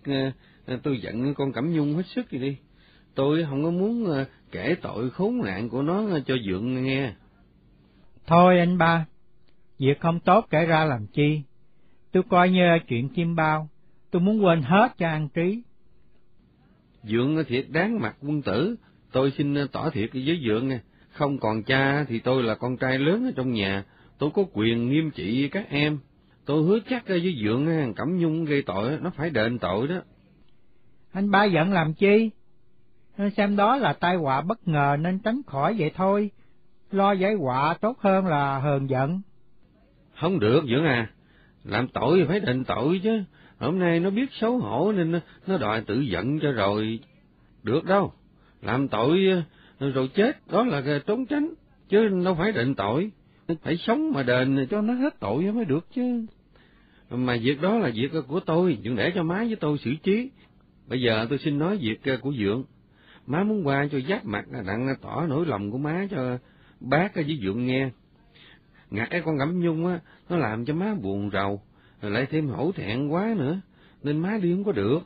[0.82, 2.56] tôi giận con Cẩm Nhung hết sức đi.
[3.14, 7.12] Tôi không có muốn kể tội khốn nạn của nó cho Dượng nghe.
[8.26, 9.06] Thôi anh ba,
[9.78, 11.42] việc không tốt kể ra làm chi.
[12.12, 13.68] Tôi coi như chuyện chim bao,
[14.10, 15.62] tôi muốn quên hết cho an trí.
[17.02, 18.76] Dượng thiệt đáng mặt quân tử,
[19.12, 20.78] tôi xin tỏ thiệt với Dượng nè
[21.10, 23.84] không còn cha thì tôi là con trai lớn ở trong nhà,
[24.18, 25.98] tôi có quyền nghiêm trị các em.
[26.50, 30.00] Tôi hứa chắc với Dượng Cẩm Nhung gây tội, nó phải đền tội đó.
[31.12, 32.30] Anh ba giận làm chi?
[33.36, 36.30] Xem đó là tai họa bất ngờ nên tránh khỏi vậy thôi.
[36.90, 39.20] Lo giải họa tốt hơn là hờn giận.
[40.20, 41.10] Không được Dượng à,
[41.64, 43.22] làm tội phải đền tội chứ.
[43.58, 47.00] Hôm nay nó biết xấu hổ nên nó đòi tự giận cho rồi.
[47.62, 48.12] Được đâu,
[48.62, 49.18] làm tội
[49.78, 51.54] rồi chết, đó là trốn tránh,
[51.88, 53.10] chứ đâu phải định tội,
[53.62, 56.26] phải sống mà đền cho nó hết tội mới được chứ.
[57.10, 60.30] Mà việc đó là việc của tôi, đừng để cho má với tôi xử trí.
[60.86, 62.64] Bây giờ tôi xin nói việc ờ, của Dượng.
[63.26, 66.38] Má muốn qua cho giáp mặt ờ, đặng ờ, tỏ nỗi lòng của má cho
[66.80, 67.90] bác với Dượng nghe.
[68.90, 71.62] Ngại con Cẩm Nhung á, nó làm cho má buồn rầu,
[72.00, 73.60] lại thêm hổ thẹn quá nữa,
[74.02, 75.00] nên má đi không có được.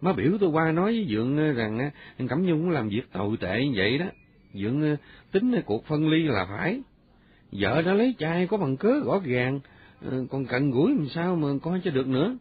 [0.00, 1.90] Má biểu tôi qua nói với Dượng rằng
[2.28, 4.06] Cẩm Nhung làm việc tồi tệ như vậy đó.
[4.54, 4.96] Dượng
[5.32, 6.80] tính cuộc phân ly là phải.
[7.52, 9.60] Vợ đã lấy trai có bằng cớ rõ ràng,
[10.02, 12.36] Ờ, còn cận gũi làm sao mà coi cho được nữa.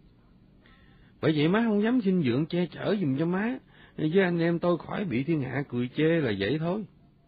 [1.22, 3.58] Bởi vậy má không dám xin dưỡng che chở dùm cho má,
[3.98, 6.86] với anh em tôi khỏi bị thiên hạ cười chê là vậy thôi.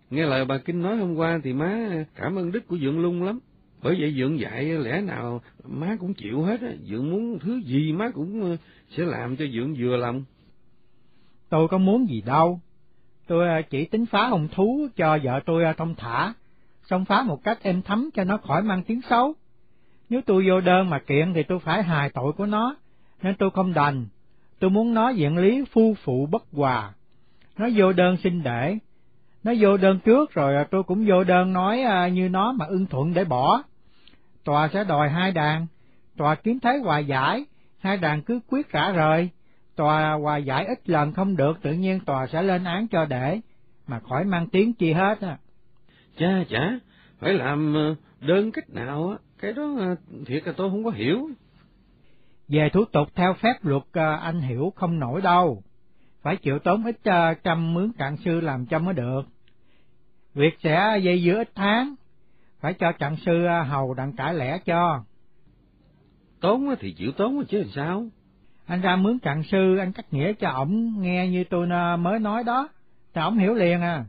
[0.10, 3.24] Nghe lời bà Kinh nói hôm qua thì má cảm ơn đức của Dượng lung
[3.24, 3.40] lắm.
[3.84, 7.94] Bởi vậy Dượng dạy lẽ nào má cũng chịu hết á, Dượng muốn thứ gì
[7.94, 8.58] má cũng ờ,
[8.90, 10.24] sẽ làm cho Dượng vừa lòng.
[11.50, 12.60] Tôi có muốn gì đâu,
[13.28, 16.34] tôi ờ, chỉ tính phá hồng thú cho vợ tôi thông thả,
[16.90, 19.36] xong phá một cách êm thấm cho nó khỏi mang tiếng xấu.
[20.12, 22.76] Nếu tôi vô đơn mà kiện thì tôi phải hài tội của nó,
[23.22, 24.06] nên tôi không đành.
[24.60, 26.94] Tôi muốn nói diện lý phu phụ bất hòa.
[27.58, 28.78] Nó vô đơn xin để.
[29.44, 32.66] Nó vô đơn trước rồi à, tôi cũng vô đơn nói à, như nó mà
[32.66, 33.64] ưng thuận để bỏ
[34.44, 35.68] tòa sẽ đòi hai đàn,
[36.18, 37.46] tòa kiếm thấy hòa giải,
[37.80, 39.30] hai đàn cứ quyết cả rời,
[39.76, 43.40] tòa hòa giải ít lần không được tự nhiên tòa sẽ lên án cho để,
[43.88, 45.38] mà khỏi mang tiếng chi hết á.
[46.18, 46.80] cha chả,
[47.20, 50.90] phải làm ờ, đơn cách nào á, cái đó ờ, thiệt là tôi không có
[50.90, 51.30] hiểu.
[52.48, 55.64] Về thủ tục theo phép luật ờ, anh hiểu không nổi đâu,
[56.22, 57.00] phải chịu tốn ít
[57.44, 59.22] trăm mướn cạn sư làm cho mới được.
[60.34, 61.96] Việc sẽ dây dưa ít tháng,
[62.60, 65.04] phải cho trạng sư à, hầu đặng cải lẽ cho.
[66.40, 68.06] Tốn thì chịu tốn chứ làm sao?
[68.66, 72.44] Anh ra mướn trạng sư, anh cắt nghĩa cho ổng nghe như tôi mới nói
[72.44, 72.70] đó,
[73.14, 74.06] thì ổng hiểu liền à.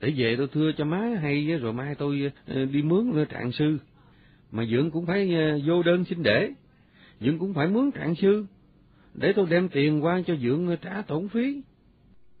[0.00, 3.78] Để về tôi thưa cho má hay rồi mai tôi ờ, đi mướn trạng sư.
[4.50, 6.50] Mà Dượng cũng phải ờ, vô đơn xin để.
[7.20, 8.46] Dượng cũng phải mướn trạng sư.
[9.14, 11.62] Để tôi đem tiền qua cho Dượng trả tổn phí.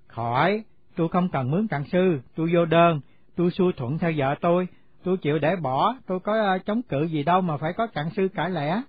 [0.06, 0.64] Khỏi,
[0.96, 3.00] tôi không cần mướn trạng sư, tôi vô đơn,
[3.36, 4.68] tôi xui thuận theo vợ tôi,
[5.04, 8.28] tôi chịu để bỏ, tôi có chống cự gì đâu mà phải có trạng sư
[8.34, 8.82] cãi lẽ.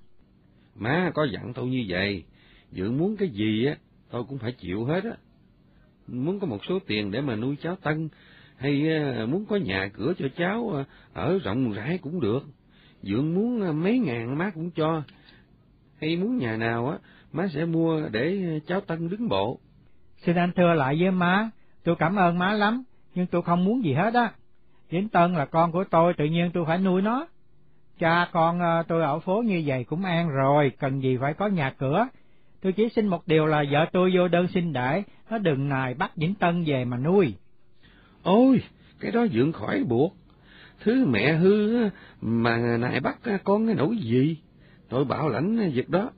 [0.76, 2.24] Má có dặn tôi như vậy,
[2.72, 3.76] Dượng muốn cái gì á,
[4.10, 5.12] tôi cũng phải chịu hết á.
[6.08, 8.10] Muốn có một số tiền để mà nuôi cháu Tân,
[8.60, 12.44] hay à, muốn có nhà cửa cho cháu à, ở rộng rãi cũng được.
[13.02, 15.04] Dượng muốn à, mấy ngàn má cũng cho,
[16.02, 16.98] hay muốn nhà nào á,
[17.32, 19.60] má sẽ mua để cháu Tân đứng bộ.
[20.18, 21.50] Xin anh thưa lại với má,
[21.84, 22.84] tôi cảm ơn má lắm,
[23.16, 24.32] nhưng tôi không muốn gì hết á.
[24.90, 27.28] Vĩnh Tân là con của tôi, tự nhiên tôi phải nuôi nó.
[28.00, 31.74] Cha con tôi ở phố như vậy cũng an rồi, cần gì phải có nhà
[31.78, 32.08] cửa.
[32.62, 35.94] Tôi chỉ xin một điều là vợ tôi vô đơn xin để, nó đừng nài
[35.94, 37.36] bắt Vĩnh Tân về mà nuôi.
[38.24, 38.62] Ôi,
[39.00, 40.16] cái đó dưỡng khỏi buộc.
[40.80, 41.90] Thứ mẹ hư
[42.22, 44.38] mà nài bắt con cái nỗi gì?
[44.90, 46.12] Tôi bảo lãnh việc đó.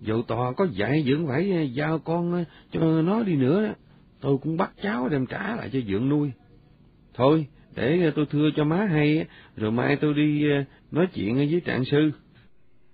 [0.00, 3.74] Dẫu tòa có dạy dưỡng phải giao con cho nó đi nữa,
[4.20, 6.32] tôi cũng bắt cháu đem trả lại cho dưỡng nuôi.
[7.14, 9.26] Thôi, để tôi thưa cho má hay,
[9.56, 10.44] rồi mai tôi đi
[10.90, 12.10] nói chuyện với trạng sư.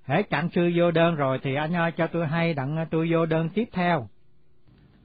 [0.05, 3.27] Hễ trạng sư vô đơn rồi thì anh ơi cho tôi hay đặng tôi vô
[3.27, 4.09] đơn tiếp theo.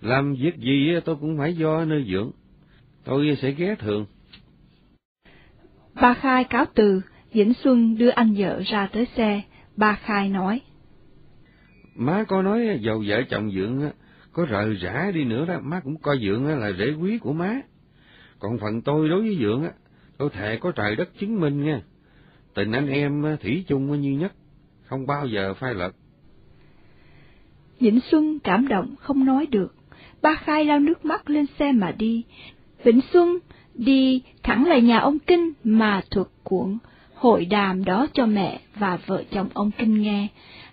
[0.01, 2.32] Làm việc gì tôi cũng phải do nơi dưỡng.
[3.03, 4.05] Tôi sẽ ghé thường.
[5.93, 7.01] Ba Khai cáo từ,
[7.33, 9.41] Vĩnh Xuân đưa anh vợ ra tới xe.
[9.75, 10.61] Ba Khai nói.
[11.95, 13.81] Má có nói dầu vợ chồng dưỡng
[14.33, 17.61] có rời rã đi nữa đó, má cũng coi dưỡng là rễ quý của má.
[18.39, 19.71] Còn phần tôi đối với Dượng á,
[20.17, 21.81] tôi thề có trời đất chứng minh nha.
[22.53, 24.33] Tình anh em thủy chung như nhất,
[24.85, 25.91] không bao giờ phai lật.
[27.79, 29.75] Vĩnh Xuân cảm động không nói được,
[30.21, 32.23] ba khai lau nước mắt lên xe mà đi.
[32.84, 33.39] Vĩnh Xuân
[33.76, 36.78] đi thẳng lại nhà ông Kinh mà thuật cuộn
[37.15, 40.28] hội đàm đó cho mẹ và vợ chồng ông Kinh nghe.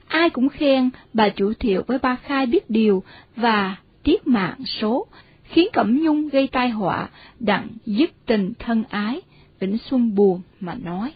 [0.09, 3.03] Ai cũng khen bà chủ thiệu với ba khai biết điều
[3.37, 5.07] và tiết mạng số,
[5.43, 9.21] khiến Cẩm Nhung gây tai họa, đặng dứt tình thân ái,
[9.61, 11.13] Vĩnh Xuân buồn mà nói.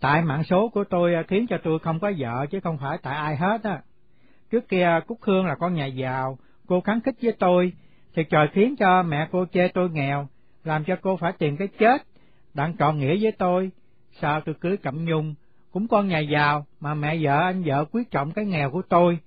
[0.00, 2.98] Tại mạng số của tôi à, khiến cho tôi không có vợ chứ không phải
[3.02, 3.78] tại ai hết á.
[4.50, 7.72] Trước kia Cúc Hương là con nhà giàu, cô kháng khích với tôi,
[8.14, 10.28] thì trời khiến cho mẹ cô chê tôi nghèo,
[10.64, 12.02] làm cho cô phải tìm cái chết,
[12.54, 13.70] đặng trọn nghĩa với tôi.
[14.20, 15.34] Sao tôi cưới Cẩm Nhung,
[15.72, 19.18] cũng con nhà giàu mà mẹ vợ anh vợ quý trọng cái nghèo của tôi,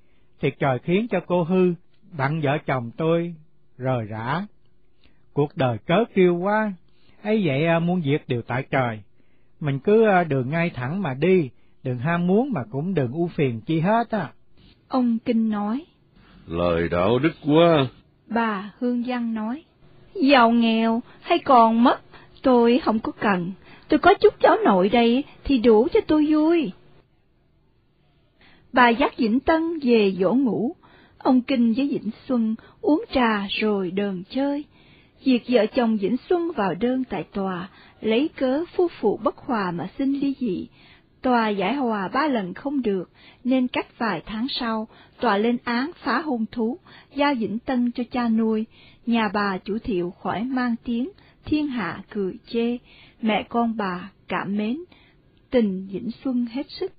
[0.41, 1.73] thì trời khiến cho cô hư,
[2.17, 3.36] đặng vợ chồng tôi
[3.78, 4.45] rời rã.
[5.34, 6.73] Cuộc đời cớ kiêu quá,
[7.23, 9.00] ấy vậy à, muôn việc đều tại trời.
[9.60, 11.50] Mình cứ à, đường ngay thẳng mà đi,
[11.84, 14.32] đừng ham muốn mà cũng đừng u phiền chi hết á.
[14.88, 15.86] Ông Kinh nói.
[16.47, 17.88] Lời đạo đức quá.
[18.29, 19.63] Bà Hương Giang nói.
[20.15, 22.01] Giàu nghèo hay còn mất,
[22.41, 23.51] tôi không có cần.
[23.87, 26.71] Tôi có chút cháu nội đây thì đủ cho tôi vui.
[28.73, 30.75] Bà dắt Vĩnh Tân về dỗ ngủ,
[31.17, 34.63] Ông Kinh với Vĩnh Xuân uống trà rồi đờn chơi.
[35.23, 37.69] Việc vợ chồng Vĩnh Xuân vào đơn tại tòa,
[38.01, 40.67] lấy cớ phu phụ bất hòa mà xin ly dị.
[41.21, 43.10] Tòa giải hòa ba lần không được,
[43.43, 44.88] nên cách vài tháng sau,
[45.19, 46.80] tòa lên án phá hôn thú,
[47.15, 48.65] giao Vĩnh Tân cho cha nuôi,
[49.06, 51.10] nhà bà chủ thiệu khỏi mang tiếng,
[51.45, 52.77] thiên hạ cười chê,
[53.21, 54.77] mẹ con bà cảm mến,
[55.49, 56.96] tình Vĩnh Xuân hết sức.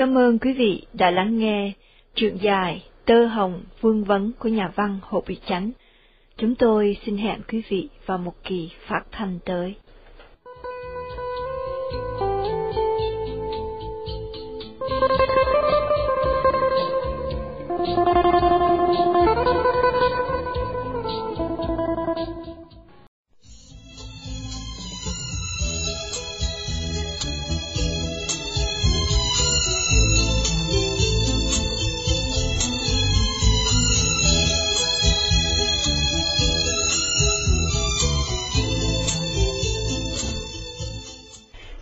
[0.00, 1.72] Cảm ơn quý vị đã lắng nghe
[2.14, 5.70] truyện dài Tơ Hồng Vương Vấn của nhà văn Hồ Bị Chánh.
[6.36, 9.74] Chúng tôi xin hẹn quý vị vào một kỳ phát thanh tới.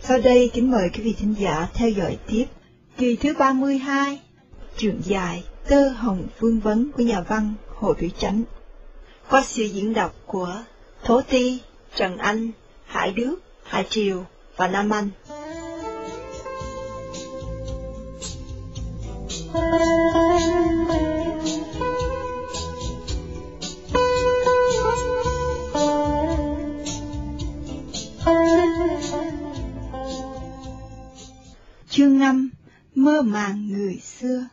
[0.09, 2.45] Sau đây kính mời quý vị thính giả theo dõi tiếp
[2.97, 4.19] kỳ thứ 32,
[4.77, 8.43] truyện dài Tơ Hồng phương Vấn của nhà văn Hồ thủy Chánh.
[9.29, 10.63] Qua sự diễn đọc của
[11.03, 11.59] Thố Ti,
[11.95, 12.51] Trần Anh,
[12.85, 14.25] Hải Đức, Hải Triều
[14.57, 15.09] và Nam Anh.
[19.53, 19.98] Thank you.
[31.99, 32.49] Chương 5
[32.95, 34.47] Mơ màng người xưa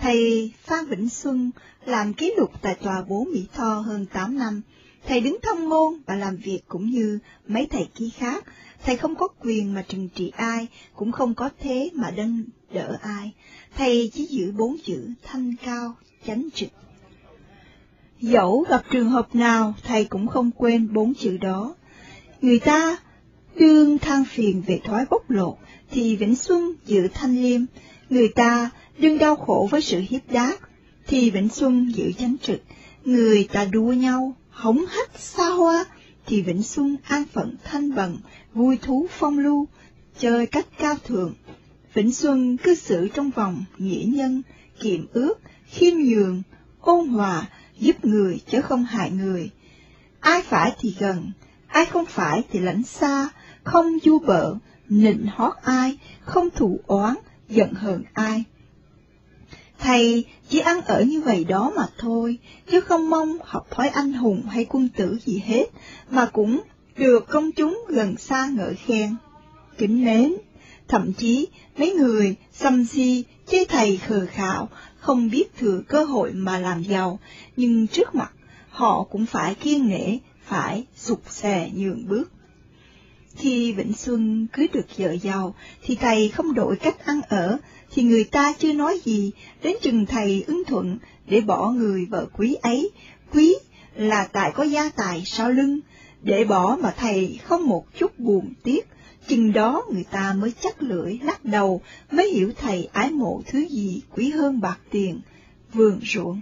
[0.00, 1.50] Thầy Phan Vĩnh Xuân
[1.84, 4.62] làm ký lục tại tòa bố Mỹ Tho hơn 8 năm.
[5.06, 8.44] Thầy đứng thông ngôn và làm việc cũng như mấy thầy ký khác.
[8.84, 12.98] Thầy không có quyền mà trừng trị ai, cũng không có thế mà đâng đỡ
[13.02, 13.32] ai.
[13.76, 15.94] Thầy chỉ giữ bốn chữ thanh cao,
[16.26, 16.68] chánh trực.
[18.20, 21.74] Dẫu gặp trường hợp nào, thầy cũng không quên bốn chữ đó.
[22.40, 22.98] Người ta
[23.54, 25.56] đương than phiền về thói bốc lột,
[25.90, 27.60] thì Vĩnh Xuân giữ thanh liêm.
[28.10, 30.56] Người ta đương đau khổ với sự hiếp đáp,
[31.06, 32.62] thì Vĩnh Xuân giữ chánh trực.
[33.04, 35.84] Người ta đua nhau, hống hách xa hoa,
[36.26, 38.16] thì Vĩnh Xuân an phận thanh bần,
[38.54, 39.68] vui thú phong lưu,
[40.18, 41.34] chơi cách cao thượng.
[41.94, 44.42] Vĩnh Xuân cư xử trong vòng nghĩa nhân,
[44.80, 45.34] kiệm ước,
[45.66, 46.42] khiêm nhường,
[46.80, 47.46] ôn hòa,
[47.78, 49.50] giúp người chứ không hại người.
[50.20, 51.32] Ai phải thì gần,
[51.66, 53.28] ai không phải thì lánh xa,
[53.64, 54.54] không du bợ,
[54.88, 57.14] nịnh hót ai, không thù oán,
[57.48, 58.44] giận hờn ai.
[59.78, 62.38] Thầy chỉ ăn ở như vậy đó mà thôi,
[62.70, 65.64] chứ không mong học thói anh hùng hay quân tử gì hết,
[66.10, 66.60] mà cũng
[66.96, 69.16] được công chúng gần xa ngợi khen.
[69.78, 70.34] Kính mến,
[70.88, 74.68] thậm chí mấy người xăm si chê thầy khờ khạo,
[74.98, 77.18] không biết thừa cơ hội mà làm giàu,
[77.56, 78.32] nhưng trước mặt
[78.70, 82.30] họ cũng phải kiên nể, phải sụp xè nhường bước.
[83.36, 87.58] Khi Vĩnh Xuân cưới được vợ giàu, thì thầy không đổi cách ăn ở,
[87.90, 89.30] thì người ta chưa nói gì,
[89.62, 92.90] đến chừng thầy ứng thuận để bỏ người vợ quý ấy,
[93.32, 93.54] quý
[93.94, 95.80] là tại có gia tài sau lưng,
[96.22, 98.88] để bỏ mà thầy không một chút buồn tiếc,
[99.28, 103.66] chừng đó người ta mới chắc lưỡi lắc đầu, mới hiểu thầy ái mộ thứ
[103.70, 105.20] gì quý hơn bạc tiền,
[105.72, 106.40] vườn ruộng.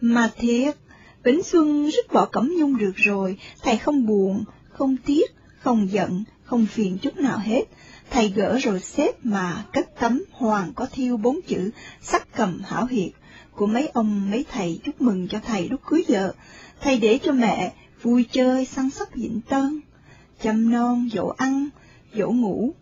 [0.00, 0.76] Mà thiệt,
[1.24, 4.44] Vĩnh Xuân rất bỏ Cẩm Nhung được rồi, thầy không buồn,
[4.80, 7.62] không tiếc, không giận, không phiền chút nào hết.
[8.10, 11.70] Thầy gỡ rồi xếp mà cất tấm hoàng có thiêu bốn chữ
[12.02, 13.10] sắc cầm hảo hiệp
[13.52, 16.34] của mấy ông mấy thầy chúc mừng cho thầy lúc cưới vợ.
[16.80, 19.80] Thầy để cho mẹ vui chơi săn sóc dịnh tân,
[20.42, 21.68] chăm non dỗ ăn,
[22.14, 22.72] dỗ ngủ.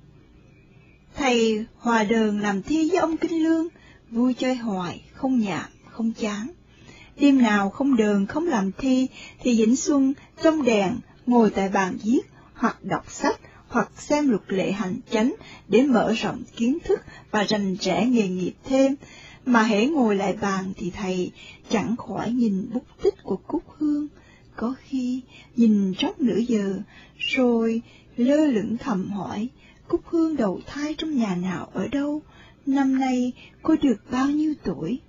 [1.15, 3.69] Thầy hòa đờn làm thi với ông Kinh Lương,
[4.11, 6.47] vui chơi hoài, không nhạt, không chán.
[7.21, 9.07] Đêm nào không đờn, không làm thi,
[9.41, 10.97] thì Vĩnh Xuân trong đèn
[11.29, 12.21] ngồi tại bàn viết,
[12.55, 15.35] hoặc đọc sách, hoặc xem luật lệ hành chánh
[15.69, 18.95] để mở rộng kiến thức và rành rẽ nghề nghiệp thêm,
[19.47, 21.33] mà hễ ngồi lại bàn thì thầy
[21.71, 24.09] chẳng khỏi nhìn bút tích của Cúc Hương,
[24.57, 25.21] có khi
[25.57, 26.79] nhìn rất nửa giờ,
[27.19, 27.83] rồi
[28.17, 29.49] lơ lửng thầm hỏi,
[29.89, 32.23] Cúc Hương đầu thai trong nhà nào ở đâu,
[32.67, 35.01] năm nay cô được bao nhiêu tuổi?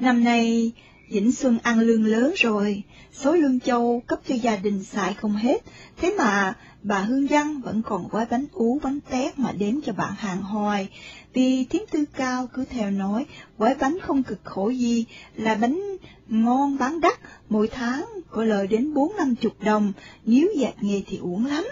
[0.00, 0.72] Năm nay
[1.08, 5.32] Vĩnh Xuân ăn lương lớn rồi, số lương châu cấp cho gia đình xài không
[5.32, 5.62] hết,
[5.96, 9.92] thế mà bà Hương Văn vẫn còn gói bánh ú bánh tét mà đếm cho
[9.92, 10.88] bạn hàng hoài,
[11.32, 13.26] vì tiếng tư cao cứ theo nói,
[13.58, 15.80] gói bánh không cực khổ gì, là bánh
[16.28, 19.92] ngon bán đắt, mỗi tháng có lời đến bốn năm chục đồng,
[20.24, 21.64] nếu dạt nghề thì uổng lắm.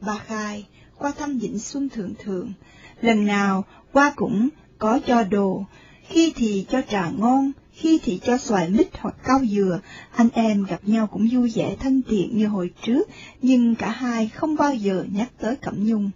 [0.00, 0.66] Bà Khai,
[0.98, 2.52] qua thăm Vĩnh Xuân thường thường,
[3.00, 5.64] lần nào qua cũng có cho đồ,
[6.02, 9.80] khi thì cho trà ngon, khi thì cho xoài mít hoặc cao dừa,
[10.14, 13.08] anh em gặp nhau cũng vui vẻ thân thiện như hồi trước,
[13.42, 16.10] nhưng cả hai không bao giờ nhắc tới Cẩm Nhung.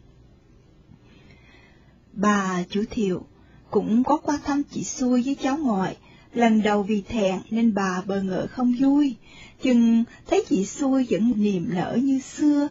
[2.12, 3.26] Bà chủ thiệu
[3.70, 5.96] cũng có qua thăm chị xui với cháu ngoại,
[6.34, 9.14] lần đầu vì thẹn nên bà bờ ngỡ không vui,
[9.62, 12.68] chừng thấy chị xui vẫn niềm nở như xưa,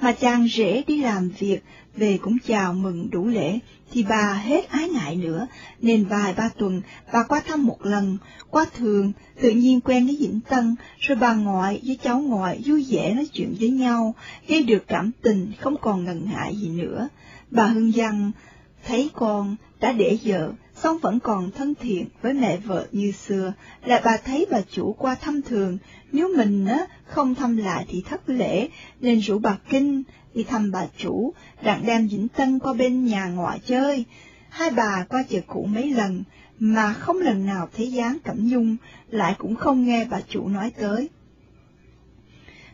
[0.00, 1.62] mà chàng rể đi làm việc,
[1.96, 3.58] về cũng chào mừng đủ lễ,
[3.92, 5.46] thì bà hết ái ngại nữa,
[5.80, 6.82] nên vài ba tuần
[7.12, 8.18] bà qua thăm một lần,
[8.50, 12.86] qua thường, tự nhiên quen với Vĩnh Tân, rồi bà ngoại với cháu ngoại vui
[12.90, 14.14] vẻ nói chuyện với nhau,
[14.48, 17.08] gây được cảm tình, không còn ngần ngại gì nữa.
[17.50, 18.32] Bà Hương Văn
[18.86, 23.52] thấy con đã để vợ, song vẫn còn thân thiện với mẹ vợ như xưa,
[23.84, 25.78] lại bà thấy bà chủ qua thăm thường,
[26.12, 28.68] nếu mình á, không thăm lại thì thất lễ,
[29.00, 30.02] nên rủ bà Kinh
[30.34, 34.04] đi thăm bà chủ, đặng đem Vĩnh Tân qua bên nhà ngoại chơi.
[34.48, 36.24] Hai bà qua chợ cũ mấy lần,
[36.58, 38.76] mà không lần nào thấy dáng Cẩm Nhung,
[39.10, 41.08] lại cũng không nghe bà chủ nói tới.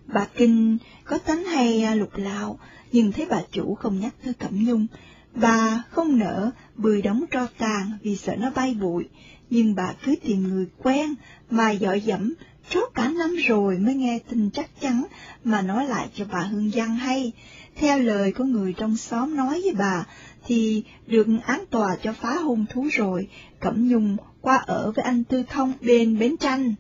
[0.07, 2.59] Bà Kinh có tánh hay à, lục lạo,
[2.93, 4.87] nhưng thấy bà chủ không nhắc tới Cẩm Nhung.
[5.35, 9.05] Bà không nỡ bười đóng tro tàn vì sợ nó bay bụi,
[9.51, 11.15] nhưng bà cứ tìm người quen
[11.51, 12.35] mà dõi dẫm
[12.71, 15.05] Suốt cả năm rồi mới nghe tin chắc chắn
[15.45, 17.33] mà nói lại cho bà Hương Giang hay.
[17.77, 20.07] Theo lời của người trong xóm nói với bà,
[20.47, 23.29] thì được án tòa cho phá hôn thú rồi,
[23.61, 26.75] Cẩm Nhung qua ở với anh Tư Thông bên Bến Tranh.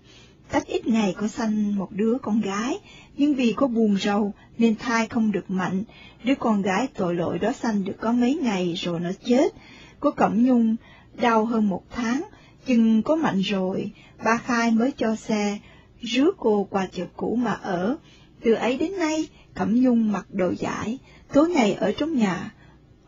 [0.50, 2.78] Cách ít ngày có sanh một đứa con gái,
[3.16, 5.82] nhưng vì có buồn rầu nên thai không được mạnh,
[6.24, 9.54] đứa con gái tội lỗi đó sanh được có mấy ngày rồi nó chết.
[10.00, 10.76] Cô Cẩm Nhung
[11.14, 12.22] đau hơn một tháng,
[12.66, 13.90] chừng có mạnh rồi,
[14.24, 15.58] ba khai mới cho xe,
[16.00, 17.96] rước cô qua chợ cũ mà ở.
[18.44, 20.98] Từ ấy đến nay, Cẩm Nhung mặc đồ giải,
[21.32, 22.54] tối ngày ở trong nhà,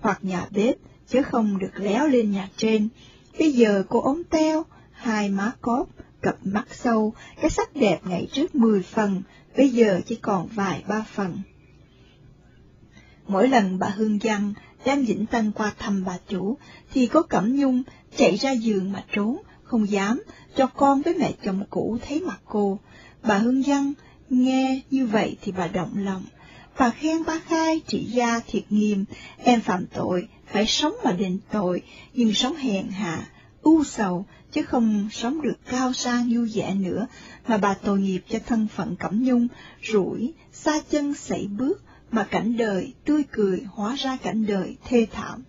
[0.00, 0.76] hoặc nhà bếp,
[1.08, 2.88] chứ không được léo lên nhà trên.
[3.38, 5.88] Bây giờ cô ốm teo, hai má cóp,
[6.22, 9.22] cặp mắt sâu, cái sắc đẹp ngày trước mười phần,
[9.56, 11.38] bây giờ chỉ còn vài ba phần.
[13.26, 16.58] Mỗi lần bà Hương Giang đem Vĩnh Tân qua thăm bà chủ,
[16.92, 17.82] thì có Cẩm Nhung
[18.16, 20.22] chạy ra giường mà trốn, không dám
[20.56, 22.78] cho con với mẹ chồng cũ thấy mặt cô.
[23.22, 23.92] Bà Hương Văn
[24.30, 26.22] nghe như vậy thì bà động lòng.
[26.78, 29.04] Bà khen ba khai trị gia thiệt nghiêm,
[29.36, 31.82] em phạm tội, phải sống mà đền tội,
[32.14, 33.28] nhưng sống hèn hạ,
[33.62, 37.06] u sầu, chứ không sống được cao sang vui vẻ nữa,
[37.48, 39.48] mà bà tội nghiệp cho thân phận Cẩm Nhung,
[39.92, 45.06] rủi, xa chân sảy bước, mà cảnh đời tươi cười hóa ra cảnh đời thê
[45.12, 45.42] thảm.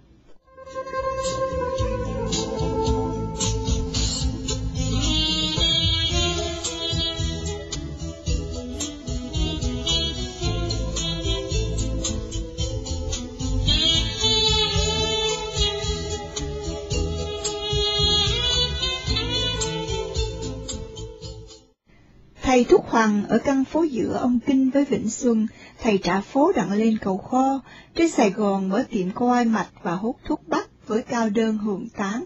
[22.44, 25.48] Thầy Thúc Hoàng ở căn phố giữa ông Kinh với Vĩnh Xuân,
[25.82, 27.62] thầy trả phố đặng lên cầu kho,
[27.96, 31.90] trên Sài Gòn mở tiệm coi mạch và hút thuốc bắc với cao đơn hưởng
[31.90, 32.24] tán.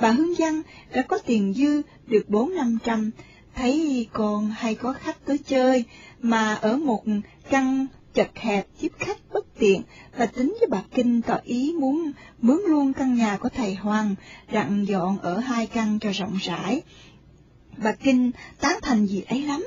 [0.00, 0.62] Bà Hương Văn
[0.94, 3.10] đã có tiền dư được bốn năm trăm,
[3.54, 5.84] thấy còn hay có khách tới chơi,
[6.20, 7.04] mà ở một
[7.50, 9.82] căn chật hẹp tiếp khách bất tiện,
[10.16, 14.14] và tính với bà Kinh tỏ ý muốn mướn luôn căn nhà của thầy Hoàng,
[14.52, 16.82] đặng dọn ở hai căn cho rộng rãi.
[17.76, 19.66] Bà Kinh tán thành gì ấy lắm,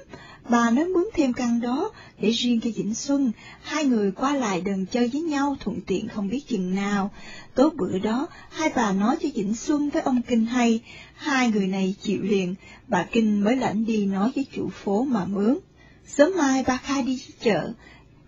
[0.49, 3.31] bà nói mướn thêm căn đó để riêng cho Vĩnh Xuân,
[3.61, 7.11] hai người qua lại đừng chơi với nhau thuận tiện không biết chừng nào.
[7.55, 10.81] Tối bữa đó, hai bà nói cho Vĩnh Xuân với ông Kinh hay,
[11.15, 12.55] hai người này chịu liền,
[12.87, 15.57] bà Kinh mới lãnh đi nói với chủ phố mà mướn.
[16.07, 17.73] Sớm mai bà Khai đi chợ,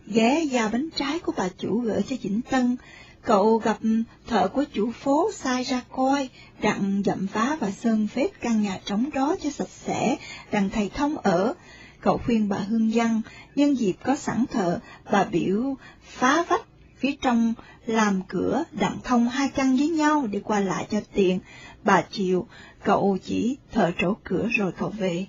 [0.08, 2.76] ghé giao bánh trái của bà chủ gửi cho Vĩnh Tân,
[3.24, 3.78] Cậu gặp
[4.28, 6.30] thợ của chủ phố sai ra coi,
[6.62, 10.18] đặng dậm phá và sơn phết căn nhà trống đó cho sạch sẽ,
[10.52, 11.54] đặng thầy thông ở.
[12.02, 13.22] Cậu khuyên bà Hương dân
[13.56, 14.80] nhân dịp có sẵn thợ,
[15.12, 16.66] bà biểu phá vách
[16.98, 17.54] phía trong
[17.86, 21.40] làm cửa đặng thông hai căn với nhau để qua lại cho tiện.
[21.84, 22.48] Bà chịu,
[22.84, 25.26] cậu chỉ thợ trổ cửa rồi cậu về.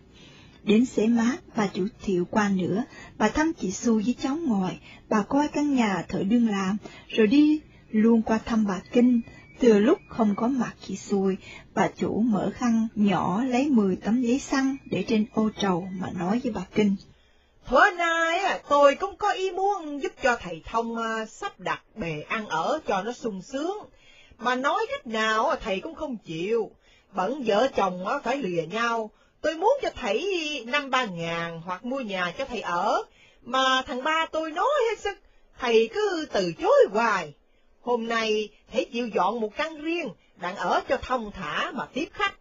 [0.64, 2.84] Đến xế mát, bà chủ thiệu qua nữa,
[3.18, 4.78] bà thăm chị Xu với cháu ngồi,
[5.08, 6.76] bà coi căn nhà thợ đương làm,
[7.08, 7.60] rồi đi
[7.92, 9.20] luôn qua thăm bà Kinh,
[9.60, 11.36] từ lúc không có mặt chị xui,
[11.74, 16.08] bà chủ mở khăn nhỏ lấy 10 tấm giấy xăng để trên ô trầu mà
[16.18, 16.96] nói với bà Kinh.
[17.66, 22.24] Thuở nay tôi cũng có ý muốn giúp cho thầy Thông à, sắp đặt bề
[22.28, 23.78] ăn ở cho nó sung sướng,
[24.38, 26.70] mà nói cách nào à, thầy cũng không chịu,
[27.12, 31.84] bận vợ chồng à, phải lìa nhau, tôi muốn cho thầy năm ba ngàn hoặc
[31.84, 33.02] mua nhà cho thầy ở,
[33.42, 35.18] mà thằng ba tôi nói hết sức,
[35.58, 37.34] thầy cứ từ chối hoài.
[37.82, 42.08] Hôm nay thầy chịu dọn một căn riêng, đặng ở cho thông thả mà tiếp
[42.12, 42.34] khách.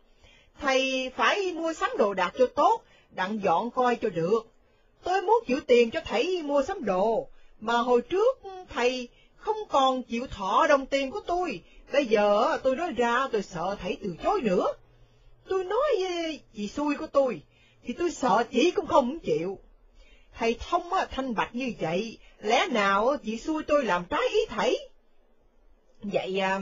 [0.59, 4.41] Thầy phải mua sắm đồ đạc cho tốt, đặng dọn coi cho được.
[5.03, 7.27] Tôi muốn chịu tiền cho thầy mua sắm đồ,
[7.59, 8.39] mà hồi trước
[8.69, 11.61] thầy không còn chịu thọ đồng tiền của tôi.
[11.93, 14.65] Bây giờ tôi nói ra tôi sợ thầy từ chối nữa.
[15.47, 17.41] Tôi nói với chị xui của tôi,
[17.83, 19.59] thì tôi sợ chị cũng không chịu.
[20.37, 24.90] Thầy thông thanh bạch như vậy, lẽ nào chị xui tôi làm trái ý thầy?
[26.03, 26.61] Vậy à,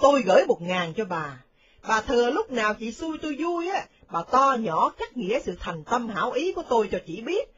[0.00, 1.42] tôi gửi một ngàn cho bà.
[1.88, 5.56] Bà thừa lúc nào chị xui tôi vui á, bà to nhỏ cắt nghĩa sự
[5.60, 7.48] thành tâm hảo ý của tôi cho chị biết.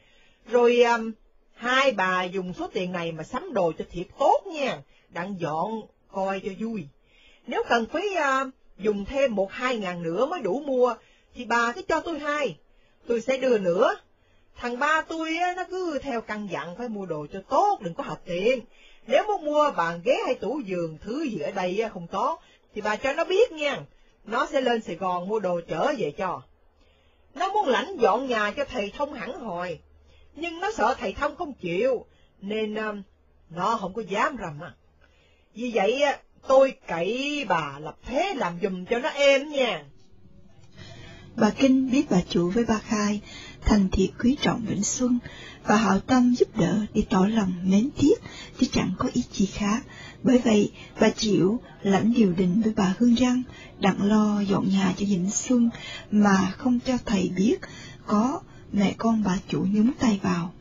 [0.47, 0.99] Rồi à,
[1.55, 5.83] hai bà dùng số tiền này mà sắm đồ cho thiệt tốt nha, đặng dọn
[6.13, 6.87] coi cho vui.
[7.47, 8.45] Nếu cần phải à,
[8.79, 10.95] dùng thêm một hai ngàn nữa mới đủ mua,
[11.35, 12.57] thì bà cứ cho tôi hai,
[13.07, 13.97] tôi sẽ đưa nữa.
[14.57, 17.95] Thằng ba tôi á, nó cứ theo căn dặn phải mua đồ cho tốt, đừng
[17.95, 18.61] có hạt tiền.
[19.07, 22.37] Nếu muốn mua bàn ghế hay tủ giường, thứ gì ở đây không có,
[22.75, 23.81] thì bà cho nó biết nha.
[24.25, 26.43] Nó sẽ lên Sài Gòn mua đồ trở về cho.
[27.35, 29.79] Nó muốn lãnh dọn nhà cho thầy Thông hẳn hồi,
[30.35, 32.07] nhưng nó sợ thầy Thông không chịu,
[32.41, 33.03] nên um,
[33.51, 34.73] nó không có dám ra mặt.
[35.55, 36.03] Vì vậy,
[36.49, 39.85] tôi cậy bà lập thế làm dùm cho nó êm nha.
[41.37, 43.21] Bà Kinh biết bà chủ với bà Khai,
[43.61, 45.19] thành thiệt quý trọng Vĩnh Xuân,
[45.67, 48.15] và hảo tâm giúp đỡ để tỏ lòng mến tiếc,
[48.61, 49.85] chứ chẳng có ý gì khác.
[50.23, 53.43] Bởi vậy, bà chịu lãnh điều định với bà Hương Răng,
[53.81, 55.71] đặng lo dọn nhà cho Vĩnh Xuân,
[56.11, 57.57] mà không cho thầy biết,
[58.07, 58.41] có
[58.77, 60.53] Mẹ con bà chủ nhúng tay vào.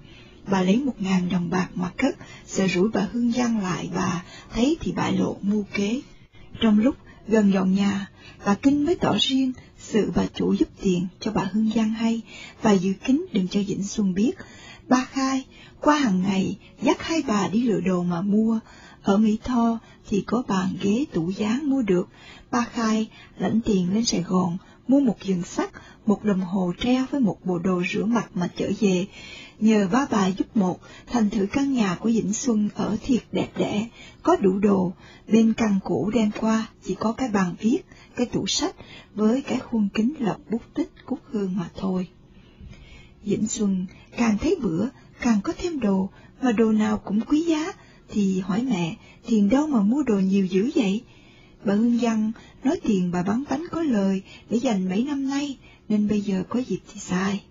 [0.48, 4.24] Bà lấy một ngàn đồng bạc mà cất, sợ rủi bà Hương Giang lại bà,
[4.54, 6.02] thấy thì bại lộ mưu kế.
[6.62, 6.96] Trong lúc
[7.28, 8.10] gần dọn nhà,
[8.46, 12.22] bà Kinh mới tỏ riêng sự bà chủ giúp tiền cho bà Hương Giang hay,
[12.62, 14.32] và dự kính đừng cho Vĩnh Xuân biết.
[14.94, 15.46] Ba khai,
[15.82, 18.60] qua hàng ngày, dắt hai bà đi lựa đồ mà mua,
[19.04, 19.80] ở Mỹ Tho
[20.10, 22.10] thì có bàn ghế tủ dáng mua được,
[22.52, 25.70] ba khai lãnh tiền lên Sài Gòn, mua một giường sắt,
[26.06, 29.08] một đồng hồ treo với một bộ đồ rửa mặt mà trở về.
[29.60, 33.50] Nhờ ba bà giúp một, thành thử căn nhà của Vĩnh Xuân ở thiệt đẹp
[33.58, 33.88] đẽ,
[34.24, 34.94] có đủ đồ,
[35.28, 37.80] bên căn cũ đem qua chỉ có cái bàn viết,
[38.16, 38.76] cái tủ sách
[39.16, 42.08] với cái khuôn kính lọc bút tích cúc hương mà thôi.
[43.26, 43.86] Vĩnh Xuân
[44.18, 44.88] càng thấy bữa,
[45.22, 46.10] càng có thêm đồ,
[46.42, 47.74] mà đồ nào cũng quý giá,
[48.10, 48.96] thì hỏi mẹ,
[49.28, 51.04] tiền đâu mà mua đồ nhiều dữ vậy?
[51.66, 52.32] Bà Hương Văn
[52.64, 55.58] nói tiền bà bán bánh có lời để dành mấy năm nay,
[55.90, 57.44] nên bây giờ có dịp thì xài,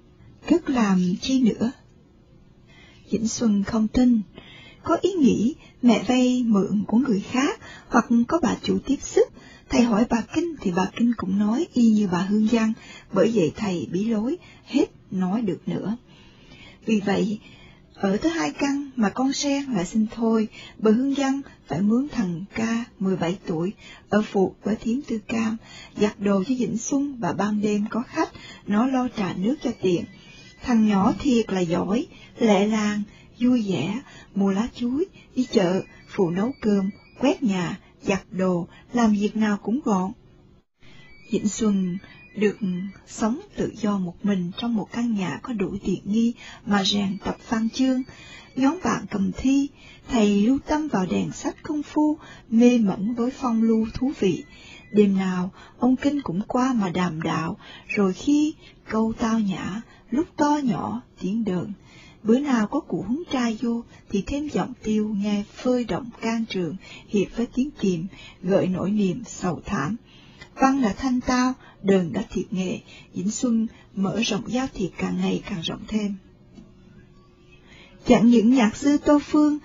[0.48, 1.72] Cất làm chi nữa?
[3.10, 4.20] Vĩnh Xuân không tin,
[4.82, 9.28] có ý nghĩ mẹ vay mượn của người khác hoặc có bà chủ tiếp sức.
[9.72, 12.72] Thầy hỏi bà Kinh thì bà Kinh cũng nói y như bà Hương Giang,
[13.12, 15.96] bởi vậy thầy bí lối, hết nói được nữa.
[16.86, 17.38] Vì vậy,
[17.94, 20.48] ở tới hai căn mà con sen lại xin thôi,
[20.78, 23.72] bà Hương Giang phải mướn thằng ca 17 tuổi,
[24.08, 25.56] ở phụ với thiếm tư cam,
[25.96, 28.30] giặt đồ cho Vĩnh Xuân và ban đêm có khách,
[28.66, 30.04] nó lo trà nước cho tiện.
[30.62, 32.06] Thằng nhỏ thiệt là giỏi,
[32.38, 33.02] lệ làng,
[33.40, 34.00] vui vẻ,
[34.34, 35.04] mua lá chuối,
[35.34, 40.12] đi chợ, phụ nấu cơm, quét nhà, giặt đồ, làm việc nào cũng gọn.
[41.30, 41.98] Dĩnh Xuân
[42.36, 42.58] được
[43.06, 46.34] sống tự do một mình trong một căn nhà có đủ tiện nghi
[46.66, 48.02] mà rèn tập văn chương.
[48.56, 49.68] Nhóm bạn cầm thi,
[50.08, 54.44] thầy lưu tâm vào đèn sách công phu, mê mẩn với phong lưu thú vị.
[54.92, 57.56] Đêm nào, ông Kinh cũng qua mà đàm đạo,
[57.88, 58.54] rồi khi
[58.88, 61.72] câu tao nhã, lúc to nhỏ, tiếng đờn.
[62.22, 66.44] Bữa nào có cụ húng trai vô, thì thêm giọng tiêu nghe phơi động can
[66.48, 66.76] trường,
[67.08, 68.06] hiệp với tiếng kìm,
[68.42, 69.96] gợi nỗi niềm sầu thảm.
[70.54, 72.80] Văn là thanh tao, đờn đã thiệt nghệ,
[73.14, 76.14] Vĩnh Xuân mở rộng giao thiệp càng ngày càng rộng thêm.
[78.06, 79.58] Chẳng những nhạc sư Tô Phương,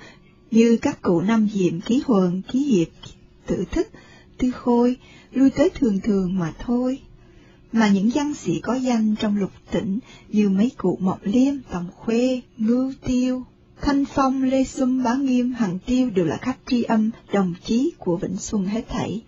[0.51, 2.87] như các cụ Năm Diệm, Ký Huần, Ký Hiệp,
[3.47, 3.87] Tự Thức,
[4.37, 4.97] Tư Khôi,
[5.31, 6.99] lui tới thường thường mà thôi.
[7.71, 9.99] Mà những văn sĩ có danh trong lục tỉnh
[10.29, 13.43] như mấy cụ Mộc Liêm, Tòng Khuê, Ngưu Tiêu,
[13.81, 17.91] Thanh Phong, Lê Xuân, Bá Nghiêm, Hằng Tiêu đều là khách tri âm, đồng chí
[17.97, 19.23] của Vĩnh Xuân hết thảy.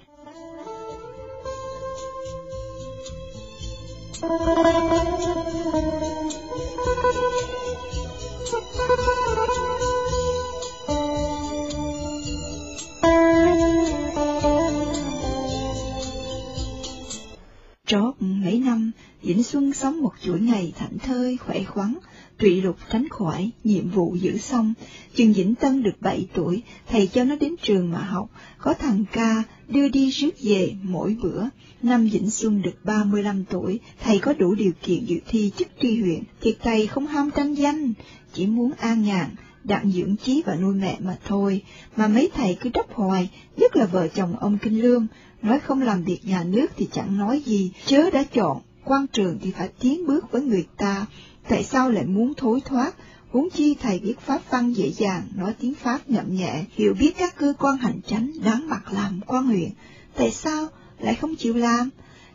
[17.92, 21.96] Trót mấy năm, Vĩnh Xuân sống một chuỗi ngày thảnh thơi, khỏe khoắn,
[22.38, 24.74] tụy lục tránh khỏi, nhiệm vụ giữ xong.
[25.16, 29.06] Chừng Vĩnh Tân được bảy tuổi, thầy cho nó đến trường mà học, có thằng
[29.12, 31.44] ca đưa đi rước về mỗi bữa.
[31.82, 35.52] Năm Vĩnh Xuân được ba mươi lăm tuổi, thầy có đủ điều kiện dự thi
[35.58, 37.94] chức tri huyện, thiệt thầy không ham tranh danh,
[38.34, 41.62] chỉ muốn an nhàn, đặng dưỡng trí và nuôi mẹ mà thôi,
[41.96, 45.08] mà mấy thầy cứ đắp hoài, nhất là vợ chồng ông Kinh Lương,
[45.42, 49.40] nói không làm việc nhà nước thì chẳng nói gì, chớ đã chọn, quan trường
[49.42, 51.06] thì phải tiến bước với người ta,
[51.48, 52.96] tại sao lại muốn thối thoát,
[53.30, 57.18] huống chi thầy biết pháp văn dễ dàng, nói tiếng Pháp nhậm nhẹ, hiểu biết
[57.18, 59.70] các cơ quan hành chánh đáng mặt làm quan huyện,
[60.16, 60.68] tại sao
[61.00, 61.90] lại không chịu làm?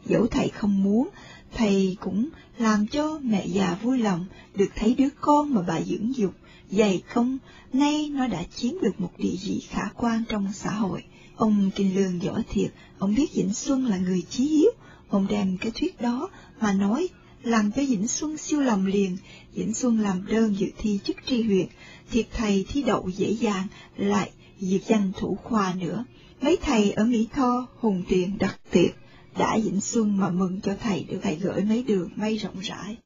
[0.07, 1.09] Dẫu thầy không muốn,
[1.57, 2.29] thầy cũng
[2.59, 6.33] làm cho mẹ già vui lòng được thấy đứa con mà bà dưỡng dục,
[6.71, 7.39] dày không,
[7.73, 11.05] nay nó đã chiếm được một địa vị khả quan trong xã hội.
[11.37, 14.70] Ông Kinh Lương giỏi thiệt, ông biết Vĩnh Xuân là người chí hiếu,
[15.09, 16.30] ông đem cái thuyết đó
[16.61, 17.09] mà nói,
[17.42, 19.16] làm cho Vĩnh Xuân siêu lòng liền,
[19.55, 21.66] Vĩnh Xuân làm đơn dự thi chức tri huyện,
[22.11, 23.66] thiệt thầy thi đậu dễ dàng,
[23.97, 26.05] lại dịp danh thủ khoa nữa.
[26.40, 28.90] Mấy thầy ở Mỹ Tho, Hùng Tiền đặc tiệc,
[29.38, 32.97] đã Vĩnh Xuân mà mừng cho thầy được thầy gửi mấy đường mây rộng rãi.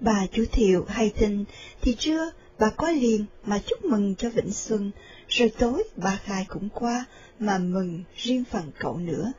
[0.00, 1.44] Bà chú Thiệu hay tin
[1.82, 2.30] thì chưa
[2.60, 4.90] bà có liền mà chúc mừng cho Vĩnh Xuân,
[5.28, 7.04] rồi tối bà Khai cũng qua
[7.40, 9.32] mà mừng riêng phần cậu nữa.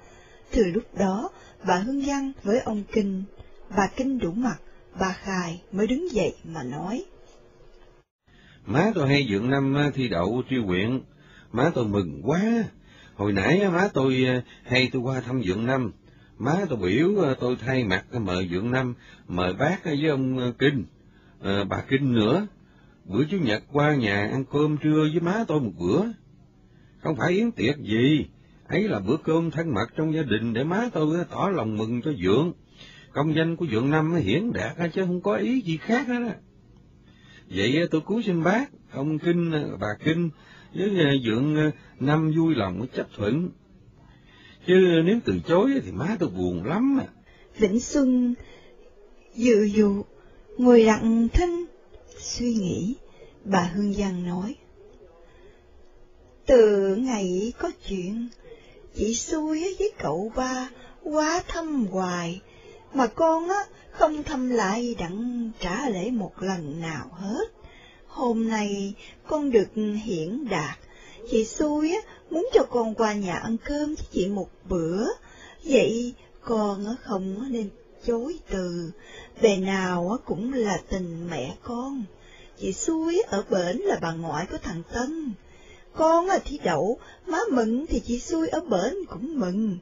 [0.51, 1.29] Từ lúc đó,
[1.67, 3.23] bà Hương Văn với ông Kinh,
[3.77, 4.57] bà Kinh đủ mặt,
[4.99, 7.05] bà Khai mới đứng dậy mà nói.
[8.65, 11.01] Má tôi hay dưỡng năm thi đậu tri huyện,
[11.51, 12.41] má tôi mừng quá.
[13.15, 15.91] Hồi nãy má tôi à, hay tôi qua thăm dưỡng năm,
[16.37, 18.93] má tôi biểu à, tôi thay mặt à, mời dưỡng năm,
[19.27, 20.85] mời bác với ông Kinh,
[21.41, 22.47] à, bà Kinh nữa.
[23.09, 26.03] Bữa Chủ nhật qua nhà ăn cơm trưa với má tôi một bữa.
[27.03, 28.25] Không phải yến tiệc gì,
[28.67, 32.01] ấy là bữa cơm thân mật trong gia đình để má tôi tỏ lòng mừng
[32.01, 32.53] cho dượng.
[33.13, 36.35] công danh của dượng năm hiển đạt chứ không có ý gì khác hết á.
[37.49, 40.29] Vậy tôi cúi xin bác, ông Kinh, bà Kinh,
[40.73, 43.49] với à, dượng à, năm vui lòng chấp thuận.
[44.67, 46.99] Chứ nếu từ chối thì má tôi buồn lắm.
[46.99, 47.07] À.
[47.57, 48.33] Vĩnh Xuân
[49.35, 50.03] dự dụ,
[50.57, 51.65] ngồi lặng thinh,
[52.19, 52.95] suy nghĩ,
[53.43, 54.55] bà Hương Giang nói.
[56.45, 58.27] Từ ngày có chuyện,
[58.95, 60.69] chị xui với cậu ba
[61.03, 62.41] quá thăm hoài,
[62.93, 67.45] mà con á không thăm lại đặng trả lễ một lần nào hết.
[68.07, 68.93] Hôm nay
[69.27, 69.69] con được
[70.03, 70.77] hiển đạt,
[71.31, 75.05] chị xui á muốn cho con qua nhà ăn cơm với chị một bữa,
[75.63, 77.69] vậy con á không nên
[78.05, 78.91] chối từ,
[79.41, 82.03] bề nào cũng là tình mẹ con.
[82.57, 85.33] Chị suối ở bển là bà ngoại của thằng Tân.
[85.93, 89.77] Con thì đậu, má mừng thì chị xui ở bển cũng mừng.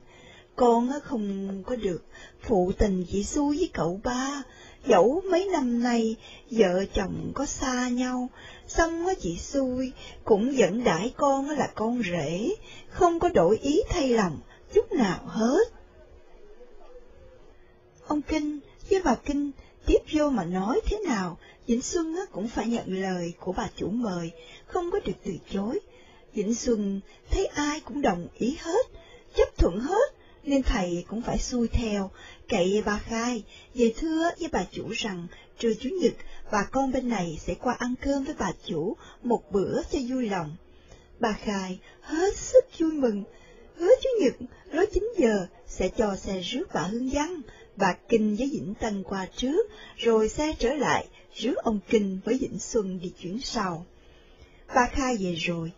[0.55, 2.03] Con không có được
[2.41, 4.43] phụ tình chị xui với cậu ba,
[4.87, 6.15] dẫu mấy năm nay
[6.51, 8.29] vợ chồng có xa nhau,
[8.67, 9.91] xong chị xui
[10.23, 12.55] cũng vẫn đãi con là con rể,
[12.89, 14.39] không có đổi ý thay lòng
[14.73, 15.63] chút nào hết.
[18.07, 18.59] Ông Kinh
[18.89, 19.51] với bà Kinh
[19.85, 23.87] tiếp vô mà nói thế nào, Vĩnh Xuân cũng phải nhận lời của bà chủ
[23.89, 24.31] mời,
[24.65, 25.79] không có được từ chối.
[26.33, 28.85] Vĩnh Xuân thấy ai cũng đồng ý hết,
[29.35, 30.13] chấp thuận hết,
[30.43, 32.11] nên thầy cũng phải xuôi theo,
[32.49, 35.27] cậy bà khai, về thưa với bà chủ rằng
[35.59, 36.13] trưa Chủ nhật
[36.51, 40.29] bà con bên này sẽ qua ăn cơm với bà chủ một bữa cho vui
[40.29, 40.55] lòng.
[41.19, 43.23] Bà khai hết sức vui mừng,
[43.75, 44.33] hứa Chủ nhật
[44.71, 47.41] lối 9 giờ sẽ cho xe rước bà Hương Văn,
[47.77, 52.37] bà Kinh với Vĩnh Tân qua trước, rồi xe trở lại rước ông Kinh với
[52.37, 53.85] Vĩnh Xuân đi chuyển sau.
[54.75, 55.71] Bà Khai về rồi,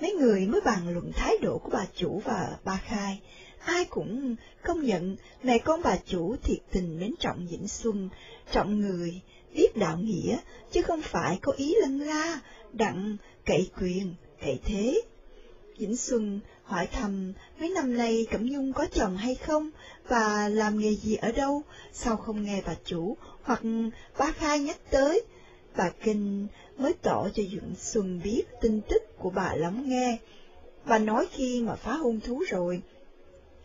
[0.00, 3.20] mấy người mới bàn luận thái độ của bà chủ và bà Khai,
[3.64, 8.08] ai cũng công nhận mẹ con bà chủ thiệt tình mến trọng Vĩnh Xuân,
[8.52, 9.20] trọng người,
[9.54, 10.38] biết đạo nghĩa,
[10.72, 12.40] chứ không phải có ý lân la,
[12.72, 15.00] đặng, cậy quyền, cậy thế.
[15.80, 19.70] Vĩnh Xuân hỏi thăm mấy năm nay Cẩm Nhung có chồng hay không?
[20.08, 21.62] Và làm nghề gì ở đâu,
[21.92, 23.16] sao không nghe bà chủ?
[23.42, 23.62] Hoặc
[24.18, 25.22] ba khai nhắc tới.
[25.76, 26.46] Bà Kinh
[26.78, 30.18] mới tỏ cho dượng Xuân biết tin tức của bà lắng nghe.
[30.84, 32.82] Bà nói khi mà phá hôn thú rồi,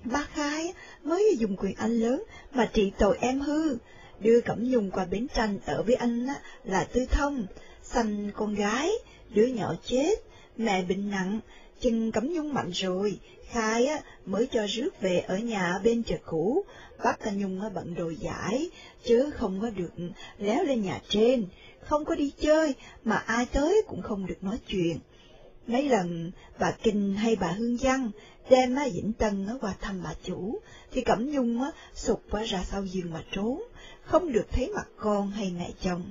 [0.04, 3.78] ba khai mới dùng quyền anh lớn mà trị tội em hư,
[4.20, 6.28] đưa Cẩm Nhung qua bến tranh ở với anh
[6.64, 7.46] là Tư Thông,
[7.84, 8.92] sanh con gái,
[9.30, 10.16] đứa nhỏ chết,
[10.58, 11.40] mẹ bệnh nặng,
[11.82, 13.20] chân Cẩm Nhung mạnh rồi,
[13.50, 16.66] khai á, mới cho rước về ở nhà bên chợ cũ,
[17.04, 18.70] bác ta Nhung á, bận đồ giải,
[19.04, 19.92] chứ không có được
[20.38, 21.46] léo lên nhà trên,
[21.82, 25.00] không có đi chơi, mà ai tới cũng không được nói chuyện.
[25.68, 28.12] Mấy lần bà Kinh hay bà Hương Văn
[28.50, 30.60] đem á, Vĩnh Tân á, qua thăm bà chủ,
[30.92, 33.64] thì Cẩm Nhung á, sụp qua ra sau giường mà trốn,
[34.02, 36.04] không được thấy mặt con hay mẹ chồng.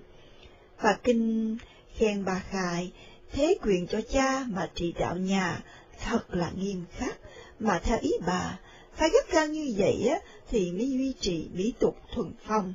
[0.83, 1.57] Bà Kinh
[1.95, 2.93] khen bà Khải,
[3.35, 5.63] thế quyền cho cha mà trị đạo nhà,
[6.05, 7.19] thật là nghiêm khắc,
[7.59, 8.59] mà theo ý bà,
[8.93, 10.19] phải gắt cao như vậy á,
[10.51, 12.75] thì mới duy trì mỹ tục thuần phong.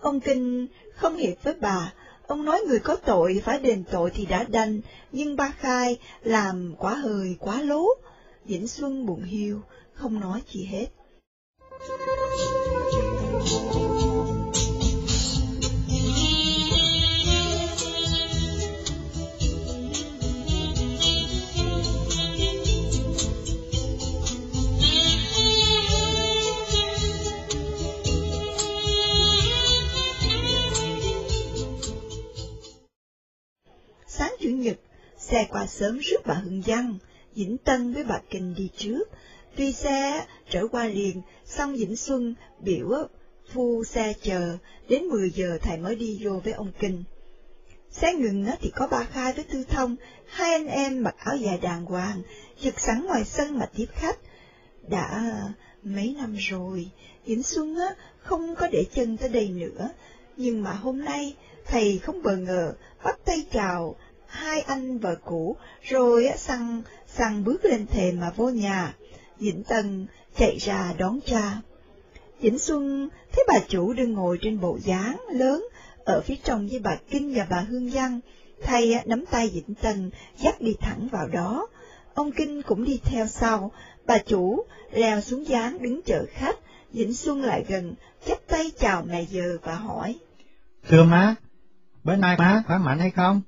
[0.00, 1.92] Ông Kinh không hiệp với bà,
[2.26, 4.80] ông nói người có tội phải đền tội thì đã đành,
[5.12, 7.86] nhưng ba khai làm quá hơi quá lố.
[8.44, 9.60] Vĩnh Xuân buồn hiu,
[9.94, 10.86] không nói gì hết.
[34.18, 34.76] Sáng Chủ nhật,
[35.18, 36.98] xe qua sớm rước bà Hương Văn,
[37.34, 39.04] Vĩnh Tân với bà Kinh đi trước.
[39.56, 43.08] Tuy xe trở qua liền, xong Vĩnh Xuân biểu
[43.52, 44.56] phu xe chờ,
[44.88, 47.04] đến 10 giờ thầy mới đi vô với ông Kinh.
[47.90, 49.96] Xe ngừng thì có ba khai với Tư Thông,
[50.26, 52.22] hai anh em mặc áo dài đàng hoàng,
[52.60, 54.18] trực sẵn ngoài sân mà tiếp khách.
[54.88, 55.32] Đã
[55.82, 56.90] mấy năm rồi,
[57.26, 59.90] Vĩnh Xuân á, không có để chân tới đây nữa,
[60.36, 61.36] nhưng mà hôm nay
[61.66, 63.96] thầy không bờ ngờ bắt tay chào
[64.26, 68.94] hai anh vợ cũ, rồi sang sang bước lên thềm mà vô nhà.
[69.38, 70.06] dĩnh Tân
[70.36, 71.60] chạy ra đón cha.
[72.40, 75.68] dĩnh Xuân thấy bà chủ đang ngồi trên bộ dáng lớn
[76.04, 78.20] ở phía trong với bà Kinh và bà Hương Văn.
[78.62, 81.68] Thầy nắm tay dĩnh Tân dắt đi thẳng vào đó.
[82.14, 83.72] Ông Kinh cũng đi theo sau.
[84.06, 86.56] Bà chủ leo xuống dáng đứng chờ khách.
[86.92, 87.94] dĩnh Xuân lại gần,
[88.26, 90.18] chắp tay chào mẹ giờ và hỏi.
[90.88, 91.34] Thưa má,
[92.04, 93.42] bữa nay má khỏe mạnh hay không?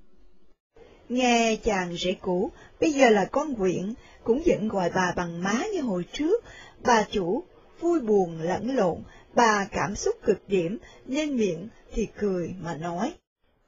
[1.09, 2.51] Nghe chàng rể cũ,
[2.81, 3.95] bây giờ là con quyện,
[4.25, 6.45] cũng vẫn gọi bà bằng má như hồi trước,
[6.85, 7.45] bà chủ
[7.81, 9.03] vui buồn lẫn lộn,
[9.35, 13.15] bà cảm xúc cực điểm, nên miệng thì cười mà nói.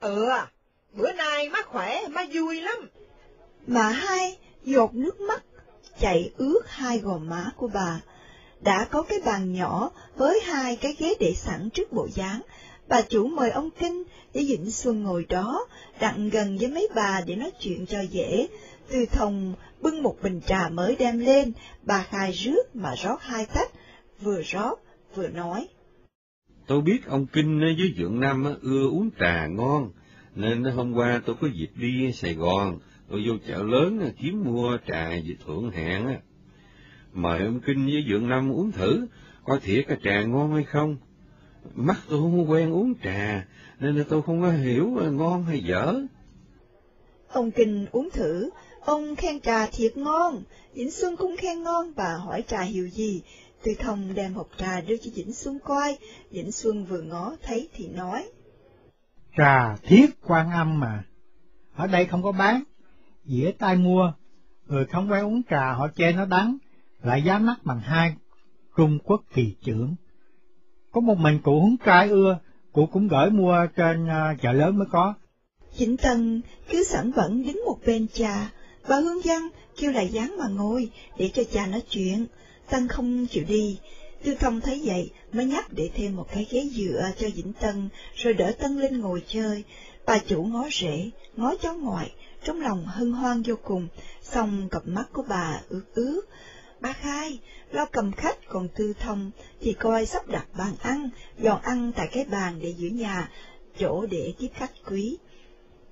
[0.01, 0.29] Ừ,
[0.93, 2.89] bữa nay má khỏe, má vui lắm.
[3.67, 5.43] Mà hai giọt nước mắt
[6.01, 8.01] chạy ướt hai gò má của bà.
[8.61, 12.41] Đã có cái bàn nhỏ với hai cái ghế để sẵn trước bộ dáng,
[12.89, 14.03] bà chủ mời ông Kinh
[14.35, 15.67] để Vĩnh Xuân ngồi đó,
[16.01, 18.49] đặng gần với mấy bà để nói chuyện cho dễ.
[18.91, 23.47] Từ thông bưng một bình trà mới đem lên, bà khai rước mà rót hai
[23.55, 23.71] tách,
[24.21, 24.75] vừa rót
[25.15, 25.69] vừa nói.
[26.67, 29.91] Tôi biết ông Kinh với Dượng nam ưa uống trà ngon,
[30.35, 32.79] nên hôm qua tôi có dịp đi Sài Gòn,
[33.11, 36.21] tôi vô chợ lớn kiếm mua trà về thượng hạng.
[37.13, 39.07] Mời ông Kinh với Dượng nam uống thử,
[39.45, 40.97] coi thiệt cái trà ngon hay không.
[41.75, 43.47] Mắt tôi không quen uống trà,
[43.81, 45.95] nên tôi không có hiểu ngon hay dở.
[47.29, 48.51] Ông Kinh uống thử,
[48.81, 50.43] ông khen trà thiệt ngon,
[50.75, 53.23] Vĩnh Xuân cũng khen ngon, bà hỏi trà hiệu gì,
[53.63, 55.99] Tư Thông đem hộp trà đưa cho Vĩnh Xuân coi,
[56.31, 58.29] Vĩnh Xuân vừa ngó thấy thì nói.
[59.37, 61.05] Trà thiết quan âm mà,
[61.75, 62.63] ở đây không có bán,
[63.25, 64.13] dĩa tai mua,
[64.67, 66.59] người không quen uống trà họ chê nó đắng,
[67.03, 68.15] lại giá mắc bằng hai.
[68.77, 69.95] Trung Quốc kỳ trưởng.
[70.99, 72.39] Có một mình cụ húng trai ưa,
[72.73, 75.15] cụ cũng gửi mua trên uh, chợ lớn mới có.
[75.79, 78.51] Vĩnh Tân cứ sẵn vẫn đứng một bên cha
[78.89, 82.27] bà Hương Văn kêu lại dáng mà ngồi để cho cha nói chuyện.
[82.71, 83.79] Tân không chịu đi,
[84.25, 87.89] Tư Thông thấy vậy mới nhắc để thêm một cái ghế dựa cho Vĩnh Tân,
[88.15, 89.65] rồi đỡ Tân lên ngồi chơi.
[90.07, 92.11] Bà chủ ngó rễ, ngó cháu ngoại,
[92.45, 93.89] trong lòng hân hoan vô cùng,
[94.23, 96.23] xong cặp mắt của bà ướt ướt.
[96.81, 97.39] Ba khai,
[97.73, 101.09] lo cầm khách còn Tư Thông thì coi sắp đặt bàn ăn,
[101.39, 103.31] dọn ăn tại cái bàn để giữ nhà,
[103.79, 105.19] chỗ để tiếp khách quý.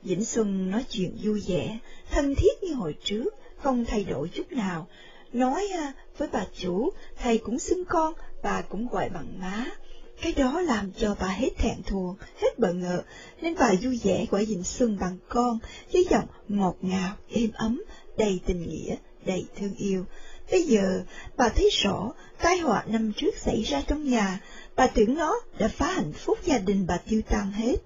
[0.02, 1.78] Vĩnh Xuân nói chuyện vui vẻ,
[2.10, 4.88] thân thiết như hồi trước, không thay đổi chút nào.
[5.32, 9.66] Nói à, với bà chủ, thầy cũng xưng con, bà cũng gọi bằng má.
[10.22, 13.02] Cái đó làm cho bà hết thẹn thùng, hết bỡ ngợ
[13.40, 15.58] nên bà vui vẻ gọi Vĩnh Xuân bằng con,
[15.92, 17.82] với giọng ngọt ngào, êm ấm,
[18.16, 18.96] đầy tình nghĩa,
[19.26, 20.04] đầy thương yêu.
[20.50, 21.02] Bây giờ,
[21.36, 24.40] bà thấy rõ, tai họa năm trước xảy ra trong nhà,
[24.76, 27.76] bà tưởng nó đã phá hạnh phúc gia đình bà tiêu tan hết.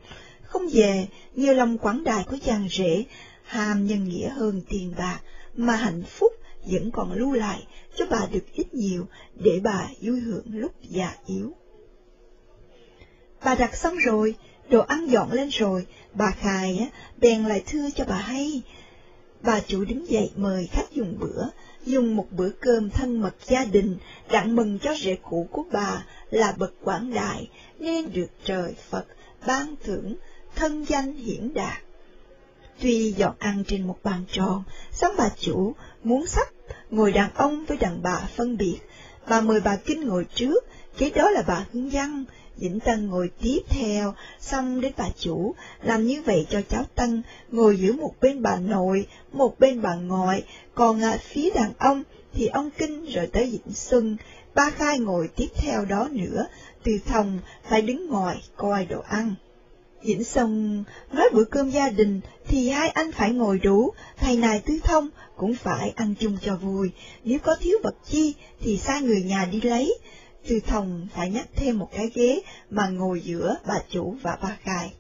[0.43, 3.05] Không về, như lòng quảng đại của chàng rể,
[3.43, 5.21] hàm nhân nghĩa hơn tiền bạc,
[5.55, 6.33] mà hạnh phúc
[6.67, 11.15] vẫn còn lưu lại cho bà được ít nhiều để bà vui hưởng lúc già
[11.27, 11.53] yếu.
[13.45, 14.35] Bà đặt xong rồi,
[14.69, 18.63] đồ ăn dọn lên rồi, bà khai á, bèn lại thưa cho bà hay.
[19.43, 21.45] Bà chủ đứng dậy mời khách dùng bữa,
[21.87, 23.97] dùng một bữa cơm thân mật gia đình,
[24.31, 29.07] đặng mừng cho rể cũ của bà là bậc quảng đại, nên được trời Phật
[29.47, 30.15] ban thưởng
[30.57, 31.83] thân danh hiển đạt.
[32.81, 34.63] Tuy dọn ăn trên một bàn tròn,
[34.93, 35.75] xong bà chủ
[36.05, 36.49] muốn sắp
[36.91, 38.79] ngồi đàn ông với đàn bà phân biệt.
[39.29, 40.65] Bà mời bà Kinh ngồi trước,
[40.99, 42.25] kế đó là bà Hương Văn,
[42.61, 47.23] Vĩnh Tân ngồi tiếp theo, xong đến bà chủ, làm như vậy cho cháu Tân
[47.51, 50.45] ngồi giữa một bên bà nội, một bên bà ngoại,
[50.75, 52.03] còn à, phía đàn ông
[52.33, 54.17] thì ông Kinh rồi tới Vĩnh Xuân,
[54.55, 56.47] ba khai ngồi tiếp theo đó nữa,
[56.85, 57.39] từ phòng
[57.69, 59.35] phải đứng ngoài coi đồ ăn.
[60.03, 64.63] Vĩnh xuân nói bữa cơm gia đình thì hai anh phải ngồi đủ, thầy này
[64.67, 66.91] tứ thông cũng phải ăn chung cho vui,
[67.25, 69.99] nếu có thiếu vật chi thì sai người nhà đi lấy.
[70.49, 74.57] Tư thông phải nhắc thêm một cái ghế mà ngồi giữa bà chủ và ba
[74.63, 74.93] khai.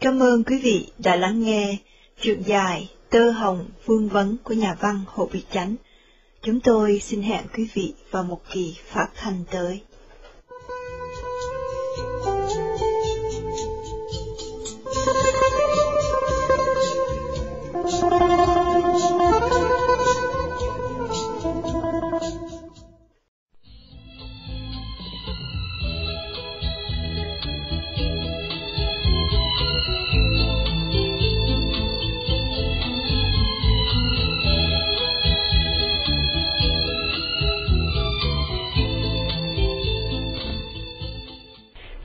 [0.00, 1.76] Cảm ơn quý vị đã lắng nghe
[2.20, 5.76] truyện dài Tơ Hồng Vương Vấn của nhà văn Hồ Bị Chánh.
[6.44, 9.80] Chúng tôi xin hẹn quý vị vào một kỳ phát thanh tới.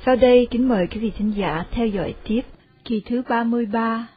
[0.09, 2.41] Sau đây kính mời quý vị thính giả theo dõi tiếp
[2.83, 4.07] kỳ thứ 33,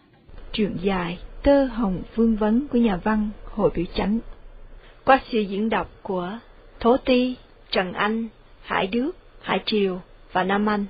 [0.52, 4.18] truyện dài Tơ Hồng Vương Vấn của nhà văn Hội Biểu Chánh.
[5.04, 6.38] Qua sự diễn đọc của
[6.80, 7.36] Thố Ti,
[7.70, 8.28] Trần Anh,
[8.62, 10.00] Hải Đức, Hải Triều
[10.32, 10.84] và Nam Anh.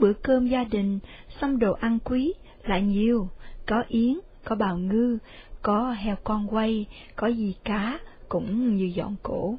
[0.00, 0.98] Bữa cơm gia đình,
[1.40, 2.34] xong đồ ăn quý,
[2.64, 3.28] lại nhiều,
[3.66, 5.18] có yến, có bào ngư,
[5.62, 6.86] có heo con quay,
[7.16, 7.98] có gì cá,
[8.28, 9.56] cũng như dọn cổ.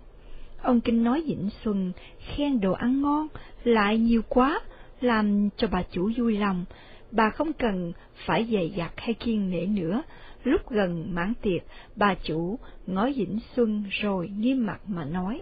[0.62, 3.28] Ông Kinh nói Vĩnh Xuân khen đồ ăn ngon,
[3.64, 4.60] lại nhiều quá,
[5.02, 6.66] làm cho bà chủ vui lòng.
[7.12, 7.94] Bà không cần
[8.26, 10.04] phải dày dặt hay kiên nể nữa.
[10.44, 11.62] Lúc gần mãn tiệc,
[11.96, 15.42] bà chủ ngó Vĩnh Xuân rồi nghiêm mặt mà nói.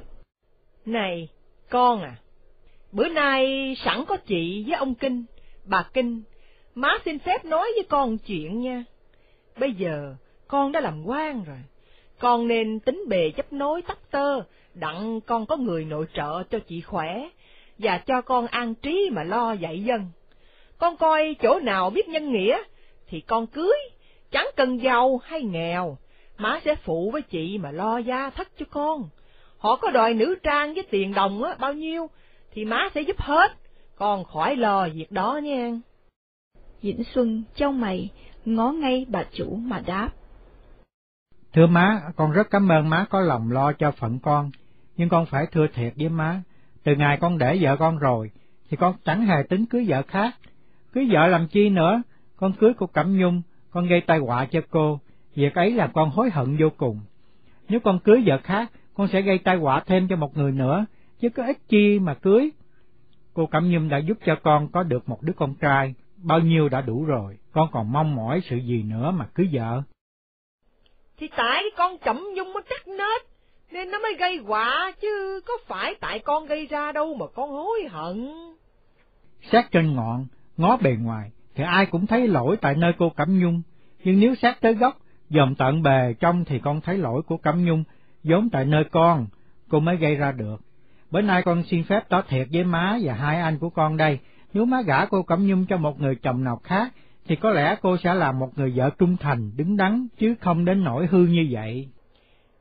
[0.86, 1.30] Này,
[1.70, 2.16] con à,
[2.92, 5.26] bữa nay sẵn có chị với ông Kinh,
[5.66, 6.24] bà Kinh,
[6.76, 8.84] má xin phép nói với con chuyện nha.
[9.60, 10.16] Bây giờ,
[10.48, 11.58] con đã làm quan rồi,
[12.20, 14.42] con nên tính bề chấp nối tắc tơ,
[14.74, 17.30] đặng con có người nội trợ cho chị khỏe,
[17.78, 20.06] và cho con an trí mà lo dạy dân.
[20.78, 22.58] Con coi chỗ nào biết nhân nghĩa,
[23.08, 23.78] thì con cưới,
[24.32, 25.98] chẳng cần giàu hay nghèo,
[26.38, 29.10] má sẽ phụ với chị mà lo gia thất cho con.
[29.58, 32.10] Họ có đòi nữ trang với tiền đồng á, bao nhiêu,
[32.52, 33.52] thì má sẽ giúp hết,
[33.96, 35.72] con khỏi lo việc đó nha.
[36.82, 38.10] Vĩnh Xuân châu mày,
[38.46, 40.10] ngó ngay bà chủ mà đáp.
[41.54, 44.52] Thưa má, con rất cảm ơn má có lòng lo cho phận con,
[44.98, 46.42] nhưng con phải thưa thiệt với má,
[46.84, 48.32] từ ngày con để vợ con rồi,
[48.70, 50.36] thì con chẳng hề tính cưới vợ khác.
[50.94, 52.02] Cưới vợ làm chi nữa,
[52.36, 55.00] con cưới cô Cẩm Nhung, con gây tai họa cho cô,
[55.36, 57.00] việc ấy làm con hối hận vô cùng.
[57.70, 60.86] Nếu con cưới vợ khác, con sẽ gây tai họa thêm cho một người nữa,
[61.20, 62.52] chứ có ích chi mà cưới.
[63.34, 66.70] Cô Cẩm Nhung đã giúp cho con có được một đứa con trai, bao nhiêu
[66.70, 69.82] đã đủ rồi, con còn mong mỏi sự gì nữa mà cưới vợ.
[71.18, 73.22] Thì tại con Cẩm Nhung nó cắt nết,
[73.72, 77.50] nên nó mới gây họa, chứ có phải tại con gây ra đâu mà con
[77.50, 78.32] hối hận.
[79.52, 83.40] Xét trên ngọn, ngó bề ngoài, thì ai cũng thấy lỗi tại nơi cô Cẩm
[83.40, 83.62] Nhung,
[84.04, 84.98] nhưng nếu xét tới gốc,
[85.30, 87.84] dòm tận bề trong thì con thấy lỗi của Cẩm Nhung,
[88.24, 89.28] giống tại nơi con,
[89.70, 90.62] cô mới gây ra được.
[91.12, 94.20] Bữa nay con xin phép tỏ thiệt với má và hai anh của con đây,
[94.54, 96.94] nếu má gả cô Cẩm Nhung cho một người chồng nào khác,
[97.26, 100.66] thì có lẽ cô sẽ là một người vợ trung thành, đứng đắn, chứ không
[100.66, 101.90] đến nỗi hư như vậy.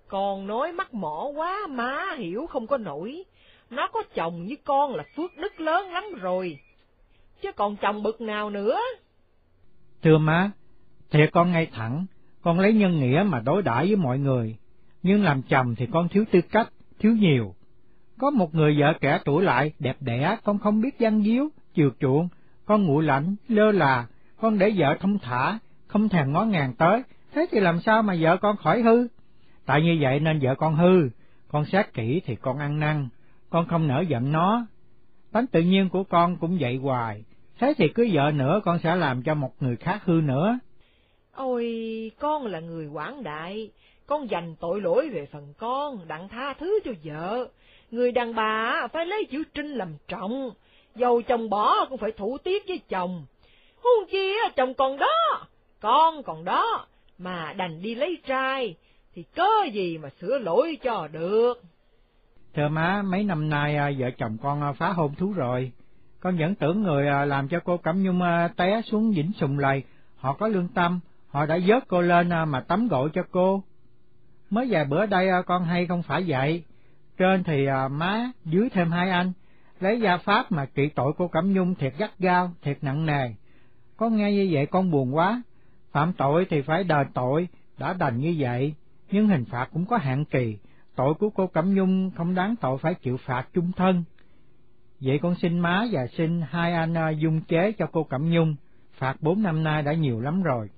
[0.09, 3.25] Con nói mắc mỏ quá, má hiểu không có nổi.
[3.71, 6.59] Nó có chồng như con là phước đức lớn lắm rồi,
[7.43, 8.79] chứ còn chồng bực nào nữa.
[10.03, 10.51] Thưa má,
[11.11, 12.07] thiệt con ngay thẳng,
[12.43, 14.57] con lấy nhân nghĩa mà đối đãi với mọi người,
[15.03, 16.69] nhưng làm chồng thì con thiếu tư cách,
[16.99, 17.55] thiếu nhiều.
[18.19, 21.91] Có một người vợ trẻ tuổi lại, đẹp đẽ, con không biết văn díu, chiều
[22.01, 22.29] chuộng,
[22.65, 24.07] con nguội lạnh, lơ là,
[24.41, 27.03] con để vợ thông thả, không thèm ngó ngàng tới,
[27.33, 29.07] thế thì làm sao mà vợ con khỏi hư?
[29.67, 31.09] Tại như vậy nên vợ con hư,
[31.49, 33.09] con xét kỹ thì con ăn năn,
[33.51, 34.67] con không nỡ giận nó.
[35.33, 37.25] Tánh tự nhiên của con cũng vậy hoài,
[37.59, 40.59] thế thì cứ vợ nữa con sẽ làm cho một người khác hư nữa.
[41.35, 41.67] Ôi,
[42.21, 43.71] con là người quảng đại,
[44.07, 47.49] con dành tội lỗi về phần con, đặng tha thứ cho vợ.
[47.91, 50.51] Người đàn bà phải lấy chữ trinh làm trọng,
[50.95, 53.27] dầu chồng bỏ cũng phải thủ tiết với chồng.
[53.77, 55.47] Huống chi chồng còn đó,
[55.81, 56.87] con còn đó,
[57.19, 58.75] mà đành đi lấy trai,
[59.15, 61.63] thì cớ gì mà sửa lỗi cho được.
[62.55, 65.73] Thưa má, mấy năm nay à, vợ chồng con à, phá hôn thú rồi.
[66.21, 68.21] Con vẫn tưởng người à, làm cho cô Cẩm Nhung
[68.57, 69.83] té xuống vĩnh sùng lầy,
[70.17, 73.63] họ có lương tâm, họ đã vớt cô lên mà tắm gội cho cô.
[74.51, 76.63] Mới vài bữa đây con hay không phải vậy,
[77.19, 79.33] trên thì à, má, dưới thêm hai anh,
[79.81, 83.35] lấy gia pháp mà trị tội cô Cẩm Nhung thiệt gắt gao, thiệt nặng nề.
[83.97, 85.43] Con nghe như vậy con buồn quá,
[85.93, 87.49] phạm tội thì phải đền tội,
[87.79, 88.75] đã đành như vậy,
[89.11, 90.59] nhưng hình phạt cũng có hạn kỳ,
[90.97, 94.05] tội của cô Cẩm Nhung không đáng tội phải chịu phạt chung thân.
[95.01, 98.57] Vậy con xin má và xin hai anh à, dung chế cho cô Cẩm Nhung,
[98.93, 100.69] phạt bốn năm nay đã nhiều lắm rồi,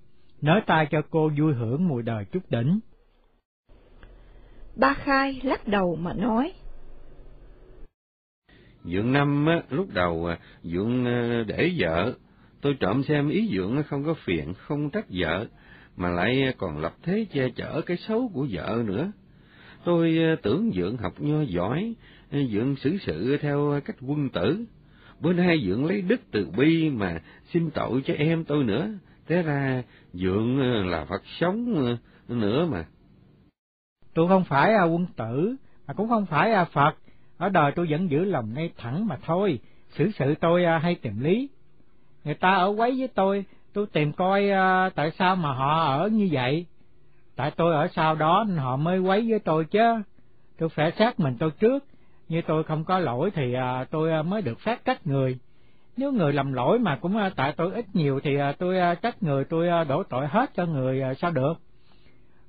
[0.43, 2.81] nới tay cho cô vui hưởng mùi đời chút đỉnh.
[4.81, 6.53] Ba Khai lắc đầu mà nói.
[8.85, 12.15] Dượng năm á, lúc đầu à, Dượng à, để vợ,
[12.61, 15.47] tôi trộm xem ý Dượng không có phiền, không trách vợ,
[15.97, 19.13] mà lại à, còn lập thế che chở cái xấu của vợ nữa.
[19.85, 21.95] Tôi tưởng Dượng học nho giỏi,
[22.31, 24.65] Dượng xử sự theo cách quân tử.
[25.21, 27.23] Bữa nay Dượng lấy đức từ bi mà
[27.53, 28.89] xin tội cho em tôi nữa,
[29.27, 30.59] thế ra Dượng
[30.91, 31.97] là Phật sống
[32.29, 32.85] nữa mà.
[34.15, 35.57] Tôi không phải à, quân tử,
[35.87, 36.95] mà cũng không phải à, Phật,
[37.39, 39.59] ở đời tôi vẫn giữ lòng ngay thẳng mà thôi,
[39.91, 41.49] xử sự tôi à, hay tìm lý.
[42.25, 46.09] Người ta ở quấy với tôi, tôi tìm coi à, tại sao mà họ ở
[46.09, 46.67] như vậy.
[47.37, 50.03] Tại tôi ở sau đó nên họ mới quấy với tôi chứ.
[50.59, 51.85] Tôi phải xét mình tôi trước,
[52.29, 55.39] như tôi không có lỗi thì à, tôi à, mới được phát trách người.
[55.97, 59.23] Nếu người làm lỗi mà cũng à, tại tôi ít nhiều thì à, tôi trách
[59.23, 61.55] người tôi đổ tội hết cho người sao được.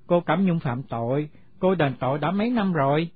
[0.08, 1.30] Cô Cẩm Nhung phạm tội,
[1.62, 3.10] cô đền tội đã mấy năm rồi.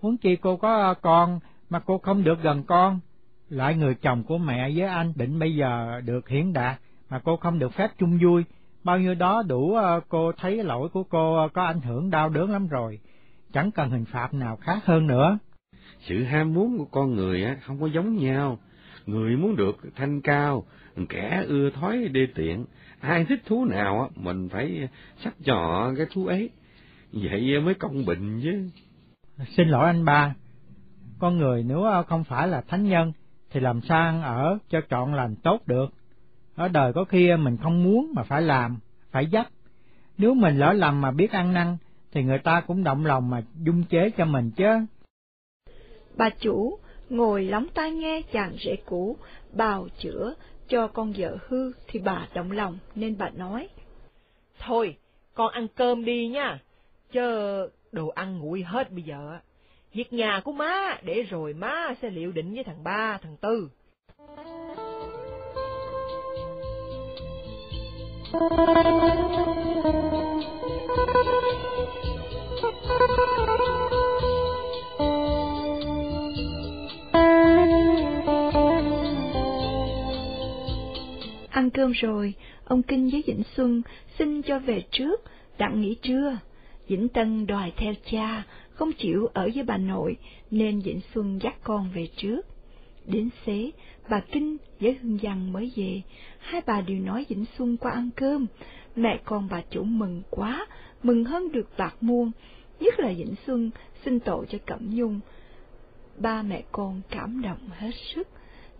[0.00, 1.40] Huống chi cô có ờ, con
[1.70, 3.00] mà cô không được gần con.
[3.48, 6.80] Lại người chồng của mẹ với anh định bây giờ được hiển đạt,
[7.10, 8.44] mà cô không được phép chung vui,
[8.84, 12.28] bao nhiêu đó đủ ờ, cô thấy lỗi của cô ờ, có ảnh hưởng đau
[12.28, 13.00] đớn lắm rồi,
[13.52, 15.38] chẳng cần hình phạt nào khác hơn nữa.
[16.00, 18.58] Sự ham muốn của con người á không có giống nhau,
[19.06, 20.64] người muốn được thanh cao,
[21.08, 22.64] kẻ ưa thói đê tiện,
[23.00, 24.88] ai thích thú nào á mình phải
[25.24, 26.50] sắp cho cái thú ấy,
[27.12, 28.68] vậy mới công bình chứ.
[29.56, 30.34] Xin lỗi anh ba,
[31.18, 33.12] con người nếu không phải là thánh nhân
[33.50, 35.90] thì làm sao ăn ở cho chọn lành tốt được.
[36.54, 38.78] Ở đời có khi mình không muốn mà phải làm,
[39.10, 39.48] phải dắt.
[40.18, 41.76] Nếu mình lỡ lầm mà biết ăn năn,
[42.12, 44.86] thì người ta cũng động lòng mà dung chế cho mình chứ.
[46.16, 46.78] Bà chủ
[47.10, 49.16] ngồi lóng tai nghe chàng rể cũ,
[49.52, 50.34] bào chữa
[50.68, 53.68] cho con vợ hư thì bà động lòng nên bà nói.
[54.58, 54.96] Thôi,
[55.34, 56.58] con ăn cơm đi nha,
[57.12, 59.38] Chớ đồ ăn nguội hết bây giờ.
[59.94, 63.70] Việc nhà của má để rồi má sẽ liệu định với thằng ba, thằng tư.
[81.50, 82.34] Ăn cơm rồi,
[82.64, 83.82] ông Kinh với Vĩnh Xuân
[84.18, 85.20] xin cho về trước,
[85.58, 86.38] đặng nghỉ trưa.
[86.88, 90.16] Vĩnh Tân đòi theo cha, không chịu ở với bà nội,
[90.50, 92.40] nên Vĩnh Xuân dắt con về trước.
[93.06, 93.70] Đến xế,
[94.10, 96.02] bà Kinh với Hương Giang mới về,
[96.38, 98.46] hai bà đều nói Vĩnh Xuân qua ăn cơm.
[98.96, 100.66] Mẹ con bà chủ mừng quá,
[101.02, 102.30] mừng hơn được bạc muôn,
[102.80, 103.70] nhất là Vĩnh Xuân
[104.04, 105.20] xin tội cho Cẩm Nhung.
[106.16, 108.28] Ba mẹ con cảm động hết sức,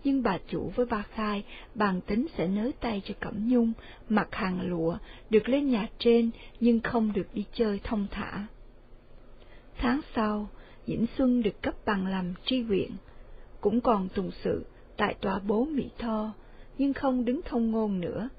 [0.03, 1.43] nhưng bà chủ với ba khai
[1.75, 3.73] bàn tính sẽ nới tay cho Cẩm Nhung,
[4.09, 4.97] mặc hàng lụa,
[5.29, 8.45] được lên nhà trên nhưng không được đi chơi thông thả.
[9.77, 10.49] Tháng sau,
[10.87, 12.91] dĩnh Xuân được cấp bằng làm tri huyện,
[13.61, 14.65] cũng còn tùng sự
[14.97, 16.33] tại tòa bố Mỹ Tho,
[16.77, 18.29] nhưng không đứng thông ngôn nữa.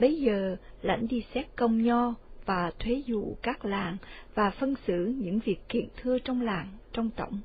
[0.00, 2.14] Bấy giờ, lãnh đi xét công nho
[2.44, 3.96] và thuế dụ các làng
[4.34, 7.40] và phân xử những việc kiện thưa trong làng, trong tổng.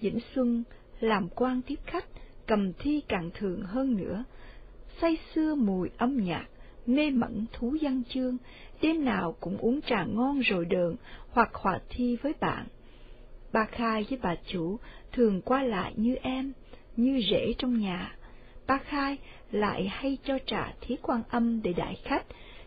[0.00, 0.62] Dĩnh Xuân
[1.00, 2.04] làm quan tiếp khách,
[2.46, 4.24] cầm thi càng thường hơn nữa,
[5.00, 6.46] say xưa mùi âm nhạc,
[6.86, 8.36] mê mẩn thú văn chương,
[8.82, 10.96] đêm nào cũng uống trà ngon rồi đờn
[11.30, 12.66] hoặc hòa thi với bạn.
[13.52, 14.78] Bà Khai với bà chủ
[15.12, 16.52] thường qua lại như em,
[16.96, 18.16] như rể trong nhà.
[18.66, 19.18] Bà Khai
[19.50, 22.26] lại hay cho trà thí quan âm để đại khách.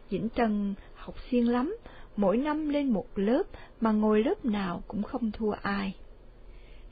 [0.09, 1.77] Vĩnh Tân học siêng lắm,
[2.15, 3.43] mỗi năm lên một lớp
[3.81, 5.95] mà ngồi lớp nào cũng không thua ai.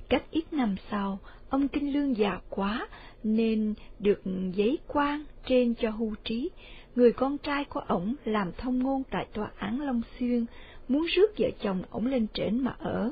[0.10, 2.88] Cách ít năm sau, ông Kinh Lương già quá
[3.24, 4.22] nên được
[4.56, 6.50] giấy quan trên cho hưu trí.
[6.96, 10.46] Người con trai của ổng làm thông ngôn tại tòa án Long Xuyên,
[10.88, 13.12] muốn rước vợ chồng ổng lên trển mà ở.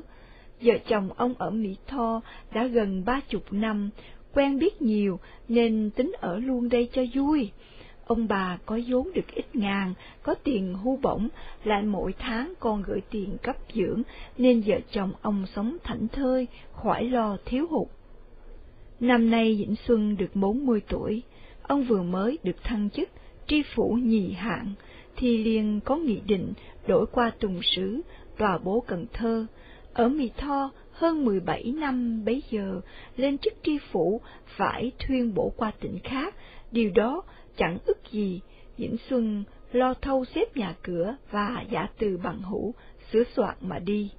[0.60, 2.20] Vợ chồng ông ở Mỹ Tho
[2.54, 3.90] đã gần ba chục năm,
[4.32, 7.50] quen biết nhiều nên tính ở luôn đây cho vui.
[8.06, 11.28] Ông bà có vốn được ít ngàn, có tiền hưu bổng,
[11.64, 14.02] lại mỗi tháng còn gửi tiền cấp dưỡng,
[14.38, 17.88] nên vợ chồng ông sống thảnh thơi, khỏi lo thiếu hụt.
[19.00, 21.22] Năm nay Vĩnh Xuân được 40 tuổi,
[21.62, 23.08] ông vừa mới được thăng chức
[23.46, 24.72] tri phủ nhì hạng,
[25.16, 26.52] thì liền có nghị định
[26.86, 28.00] đổi qua tùng sứ,
[28.38, 29.46] tòa bố Cần Thơ.
[29.92, 32.80] Ở Mỹ Tho hơn 17 năm bấy giờ,
[33.16, 34.20] lên chức tri phủ
[34.56, 36.34] phải thuyên bổ qua tỉnh khác,
[36.72, 37.22] điều đó
[37.56, 38.40] chẳng ức gì,
[38.76, 42.74] Vĩnh Xuân lo thâu xếp nhà cửa và giả từ bằng hữu,
[43.12, 44.10] sửa soạn mà đi.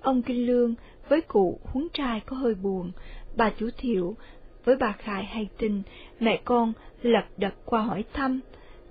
[0.00, 0.74] Ông Kinh Lương
[1.08, 2.92] với cụ huống trai có hơi buồn,
[3.36, 4.16] bà chủ thiệu
[4.64, 5.82] với bà Khải hay tin,
[6.20, 8.40] mẹ con lật đật qua hỏi thăm.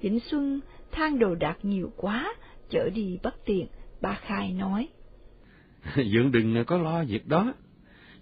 [0.02, 0.60] Vĩnh Xuân
[0.92, 2.36] than đồ đạc nhiều quá,
[2.70, 3.68] chở đi bất tiện,
[4.02, 4.88] bà Khai nói.
[5.96, 7.54] Dượng đừng có lo việc đó.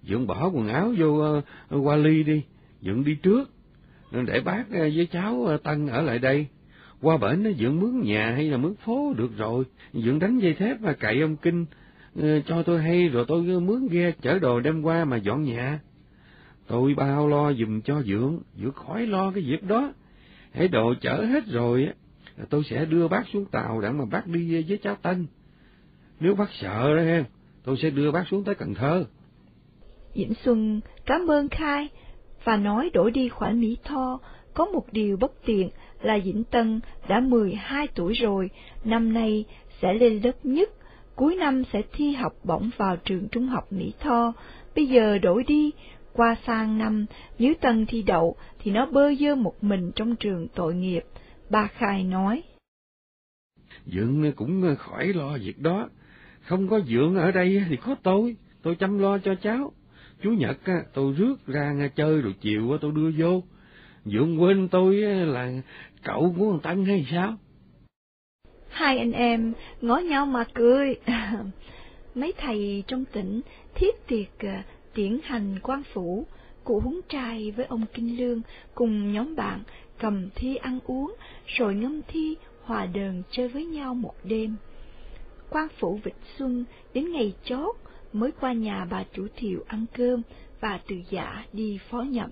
[0.04, 1.44] Dượng bỏ quần áo vô uh,
[1.86, 2.44] qua ly đi,
[2.82, 3.50] Dượng đi trước,
[4.12, 6.48] để bác ờ, với cháu ờ, Tân ở lại đây.
[7.02, 10.54] Qua bển nó dưỡng mướn nhà hay là mướn phố được rồi, dưỡng đánh dây
[10.54, 11.66] thép và cậy ông Kinh,
[12.16, 15.80] ờ, cho tôi hay rồi tôi mướn ghe chở đồ đem qua mà dọn nhà.
[16.68, 19.94] Tôi bao lo dùm cho dưỡng, dưỡng khỏi lo cái việc đó.
[20.52, 21.90] Hãy đồ chở hết rồi,
[22.50, 25.28] tôi sẽ đưa bác xuống tàu để mà bác đi với cháu Tân.
[26.20, 27.24] Nếu bác sợ đó em,
[27.64, 29.06] tôi sẽ đưa bác xuống tới Cần Thơ.
[30.16, 31.90] Vĩnh Xuân cảm ơn Khai
[32.44, 34.20] và nói đổi đi khoản Mỹ Tho,
[34.54, 35.70] có một điều bất tiện
[36.02, 38.50] là Vĩnh Tân đã 12 tuổi rồi,
[38.84, 39.46] năm nay
[39.82, 40.70] sẽ lên lớp nhất,
[41.16, 44.34] cuối năm sẽ thi học bổng vào trường trung học Mỹ Tho,
[44.76, 45.72] bây giờ đổi đi,
[46.14, 47.06] qua sang năm,
[47.40, 51.04] nếu Tân thi đậu thì nó bơ dơ một mình trong trường tội nghiệp,
[51.50, 52.44] ba Khai nói.
[53.86, 55.90] Dượng cũng khỏi lo việc đó,
[56.42, 59.74] không có Dượng ở đây thì có tôi, tôi chăm lo cho cháu.
[60.22, 63.44] Chủ nhật á, tôi rước ra nghe chơi rồi chiều á, tôi đưa vô.
[64.06, 64.96] Dượng quên tôi
[65.26, 65.52] là
[66.04, 67.38] cậu của thằng Tân hay sao?
[68.70, 70.96] Hai anh em ngó nhau mà cười.
[72.16, 73.42] Mấy thầy trong tỉnh
[73.76, 74.64] thiết tiệc à,
[74.94, 76.26] tiễn hành quan phủ,
[76.64, 78.42] cụ húng trai với ông Kinh Lương
[78.76, 79.60] cùng nhóm bạn
[80.00, 81.16] cầm thi ăn uống,
[81.46, 84.56] rồi ngâm thi hòa đờn chơi với nhau một đêm.
[85.50, 87.76] Quan phủ Vịnh Xuân đến ngày chót
[88.14, 90.22] mới qua nhà bà chủ thiệu ăn cơm
[90.60, 92.32] và từ giả đi phó nhậm.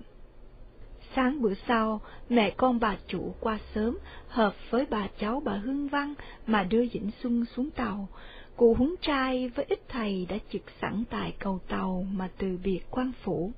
[1.16, 3.98] Sáng bữa sau, mẹ con bà chủ qua sớm,
[4.28, 6.14] hợp với bà cháu bà Hương Văn
[6.46, 8.08] mà đưa Vĩnh Xuân xuống tàu.
[8.56, 12.80] Cụ huấn trai với ít thầy đã trực sẵn tại cầu tàu mà từ biệt
[12.90, 13.52] quan phủ.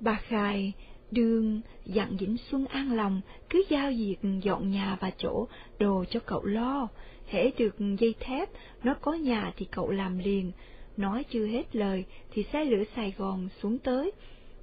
[0.00, 0.72] Bà Khai
[1.10, 3.20] đương dặn Vĩnh Xuân an lòng,
[3.50, 5.46] cứ giao việc dọn nhà và chỗ,
[5.78, 6.88] đồ cho cậu lo.
[7.26, 8.48] Hễ được dây thép,
[8.82, 10.52] nó có nhà thì cậu làm liền.
[10.96, 14.12] Nói chưa hết lời thì xe lửa Sài Gòn xuống tới,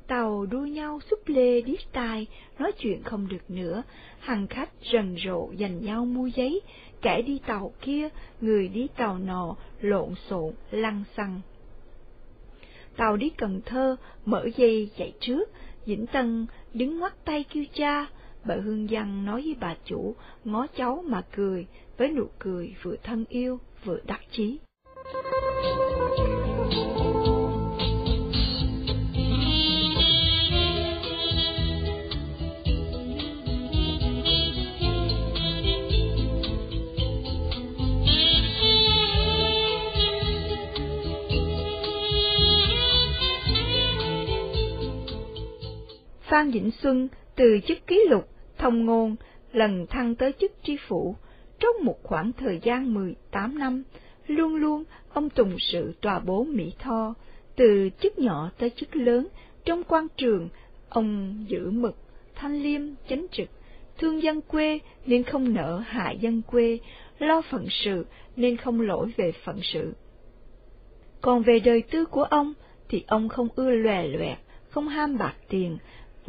[0.07, 2.27] tàu đua nhau xúc lê điếc tai,
[2.59, 3.83] nói chuyện không được nữa,
[4.19, 6.61] hàng khách rần rộ dành nhau mua giấy,
[7.01, 8.09] kẻ đi tàu kia,
[8.41, 11.41] người đi tàu nọ, lộn xộn, lăng xăng.
[12.97, 15.49] Tàu đi Cần Thơ, mở dây chạy trước,
[15.85, 18.07] Vĩnh Tân đứng ngoắt tay kêu cha,
[18.45, 20.15] bà Hương giang nói với bà chủ,
[20.45, 21.67] ngó cháu mà cười,
[21.97, 24.59] với nụ cười vừa thân yêu, vừa đắc chí.
[46.29, 49.15] Phan Vĩnh Xuân từ chức ký lục, thông ngôn,
[49.51, 51.15] lần thăng tới chức tri phủ,
[51.59, 53.83] trong một khoảng thời gian 18 năm,
[54.27, 57.13] luôn luôn ông tùng sự tòa bố Mỹ Tho,
[57.55, 59.27] từ chức nhỏ tới chức lớn,
[59.65, 60.49] trong quan trường,
[60.89, 61.95] ông giữ mực,
[62.35, 63.49] thanh liêm, chánh trực,
[63.97, 66.79] thương dân quê nên không nợ hại dân quê,
[67.19, 68.05] lo phận sự
[68.35, 69.93] nên không lỗi về phận sự.
[71.21, 72.53] Còn về đời tư của ông,
[72.89, 74.37] thì ông không ưa lòe loẹt,
[74.69, 75.77] không ham bạc tiền,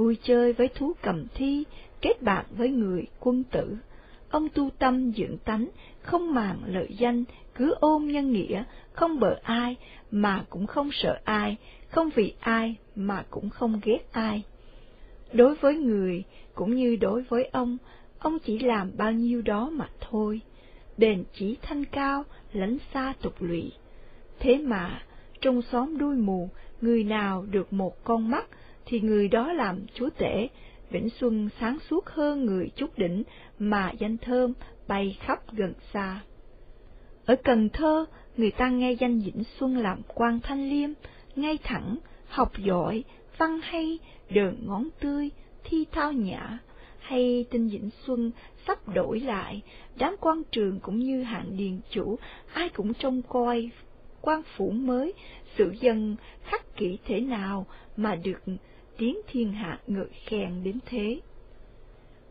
[0.00, 1.64] vui chơi với thú cầm thi,
[2.00, 3.76] kết bạn với người quân tử.
[4.30, 5.68] Ông tu tâm dưỡng tánh,
[6.02, 7.24] không màng lợi danh,
[7.54, 9.76] cứ ôm nhân nghĩa, không bợ ai,
[10.10, 11.56] mà cũng không sợ ai,
[11.88, 14.42] không vì ai, mà cũng không ghét ai.
[15.32, 16.24] Đối với người,
[16.54, 17.76] cũng như đối với ông,
[18.18, 20.40] ông chỉ làm bao nhiêu đó mà thôi.
[20.96, 23.72] Đền chỉ thanh cao, lánh xa tục lụy.
[24.38, 25.02] Thế mà,
[25.40, 26.48] trong xóm đuôi mù,
[26.80, 28.46] người nào được một con mắt,
[28.90, 30.48] thì người đó làm chúa tể,
[30.90, 33.22] Vĩnh Xuân sáng suốt hơn người chút đỉnh
[33.58, 34.52] mà danh thơm
[34.88, 36.20] bay khắp gần xa.
[37.24, 38.04] Ở Cần Thơ,
[38.36, 40.90] người ta nghe danh Vĩnh Xuân làm quan thanh liêm,
[41.36, 41.96] ngay thẳng,
[42.28, 43.04] học giỏi,
[43.38, 43.98] văn hay,
[44.30, 45.30] đờn ngón tươi,
[45.64, 46.58] thi thao nhã,
[46.98, 48.30] hay tin Vĩnh Xuân
[48.66, 49.62] sắp đổi lại,
[49.96, 52.18] đám quan trường cũng như hạng điền chủ,
[52.52, 53.70] ai cũng trông coi
[54.20, 55.12] quan phủ mới,
[55.58, 58.40] sự dân khắc kỹ thế nào mà được
[59.00, 61.20] tiếng thiên hạ ngợi khen đến thế.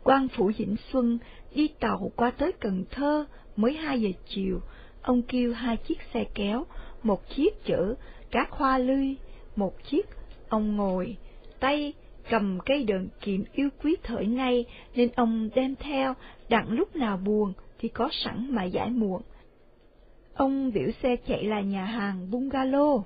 [0.04, 1.20] quan phủ Vĩnh Xuân
[1.56, 3.26] đi tàu qua tới Cần Thơ
[3.56, 4.62] mới hai giờ chiều,
[5.02, 6.66] ông kêu hai chiếc xe kéo,
[7.04, 7.96] một chiếc chở
[8.32, 9.16] các hoa lươi,
[9.56, 10.06] một chiếc
[10.50, 11.18] ông ngồi,
[11.60, 11.94] tay
[12.30, 14.66] cầm cây đờn kiếm yêu quý thời nay
[14.96, 16.14] nên ông đem theo,
[16.50, 19.22] đặng lúc nào buồn thì có sẵn mà giải muộn.
[20.34, 23.02] Ông biểu xe chạy là nhà hàng bungalow.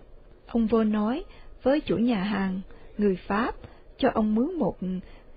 [0.47, 1.23] Ông vô nói
[1.63, 2.61] với chủ nhà hàng,
[2.97, 3.55] người Pháp
[3.97, 4.77] cho ông mướn một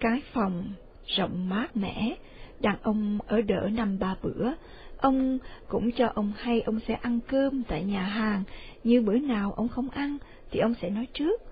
[0.01, 0.73] cái phòng
[1.07, 2.17] rộng mát mẻ,
[2.61, 4.53] đàn ông ở đỡ năm ba bữa.
[4.99, 5.39] Ông
[5.69, 8.43] cũng cho ông hay ông sẽ ăn cơm tại nhà hàng,
[8.85, 10.19] như bữa nào ông không ăn
[10.51, 11.43] thì ông sẽ nói trước.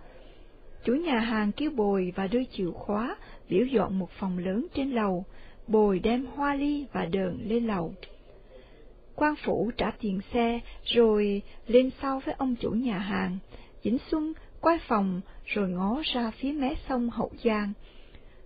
[0.85, 3.17] Chủ nhà hàng kêu Bồi và đưa chìa khóa,
[3.49, 5.25] biểu dọn một phòng lớn trên lầu.
[5.67, 7.95] Bồi đem hoa ly và đờn lên lầu.
[9.17, 13.39] quan phủ trả tiền xe, rồi lên sau với ông chủ nhà hàng.
[13.83, 17.73] Vĩnh Xuân quay phòng rồi ngó ra phía mé sông Hậu Giang.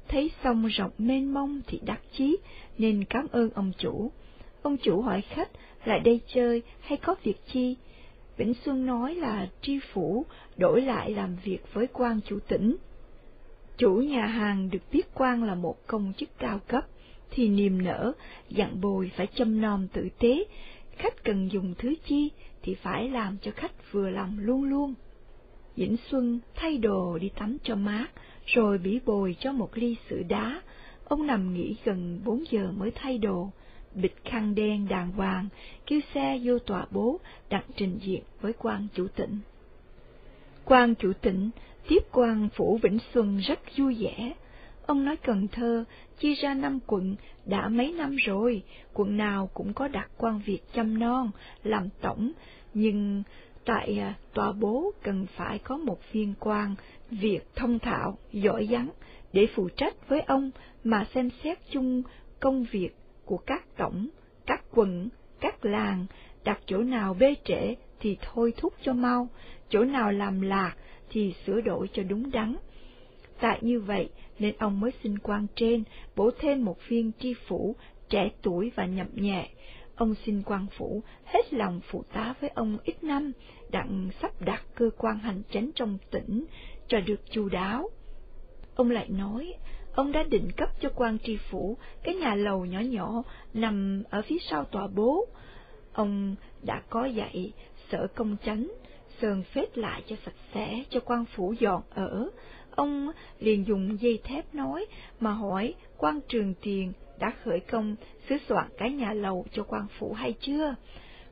[0.09, 2.37] Thấy sông rộng mênh mông thì đắc chí,
[2.79, 4.11] nên cảm ơn ông chủ.
[4.63, 5.49] Ông chủ hỏi khách
[5.85, 7.77] lại đây chơi hay có việc chi?
[8.37, 10.27] Vĩnh Xuân nói là tri phủ
[10.57, 12.77] đổi lại làm việc với quan chủ tỉnh.
[13.77, 16.85] Chủ nhà hàng được biết quan là một công chức cao cấp,
[17.31, 18.13] thì niềm nở,
[18.49, 20.45] dặn bồi phải chăm nom tử tế,
[20.97, 22.31] khách cần dùng thứ chi
[22.63, 24.95] thì phải làm cho khách vừa lòng luôn luôn.
[25.79, 28.07] Vĩnh Xuân thay đồ đi tắm cho mát,
[28.47, 30.63] rồi bỉ bồi cho một ly sữa đá.
[31.05, 33.51] Ông nằm nghỉ gần bốn giờ mới thay đồ,
[33.95, 35.49] bịt khăn đen đàng hoàng,
[35.87, 39.39] kêu xe vô tòa bố, đặt trình diện với quan chủ tỉnh.
[40.65, 41.51] quan chủ tỉnh
[41.89, 44.33] tiếp quan phủ Vĩnh Xuân rất vui vẻ.
[44.87, 45.85] Ông nói Cần Thơ
[46.19, 50.61] chia ra năm quận đã mấy năm rồi, quận nào cũng có đặt quan việc
[50.75, 51.31] chăm non,
[51.63, 52.33] làm tổng,
[52.75, 53.23] nhưng
[53.69, 56.75] tại à, tòa bố cần phải có một viên quan
[57.11, 58.91] việc thông thạo, giỏi giắng
[59.33, 60.51] để phụ trách với ông
[60.85, 62.03] mà xem xét chung
[62.41, 62.91] công việc
[63.25, 64.09] của các tổng,
[64.47, 65.09] các quận,
[65.41, 66.07] các làng,
[66.45, 69.29] đặt chỗ nào bê trễ thì thôi thúc cho mau,
[69.69, 70.77] chỗ nào làm lạc
[71.11, 72.57] thì sửa đổi cho đúng đắn.
[73.41, 74.09] Tại như vậy
[74.39, 75.85] nên ông mới xin quan trên
[76.17, 77.77] bổ thêm một viên tri phủ
[78.09, 79.49] trẻ tuổi và nhậm nhẹ.
[79.99, 83.33] Ông xin quan phủ hết lòng phụ tá với ông ít năm,
[83.71, 86.45] đặng sắp đặt cơ quan hành chánh trong tỉnh
[86.89, 87.91] cho được chu đáo.
[88.75, 89.55] Ông lại nói,
[89.95, 93.23] ông đã định cấp cho quan tri phủ cái nhà lầu nhỏ nhỏ
[93.55, 95.27] nằm ở phía sau tòa bố.
[95.93, 97.53] Ông đã có dạy
[97.91, 98.73] sở công chánh,
[99.21, 102.31] sơn phết lại cho sạch sẽ cho quan phủ dọn ở.
[102.71, 104.87] Ông liền dùng dây thép nói
[105.21, 107.97] mà hỏi quan trường tiền đã khởi công
[108.29, 110.75] sửa soạn cái nhà lầu cho quan phủ hay chưa?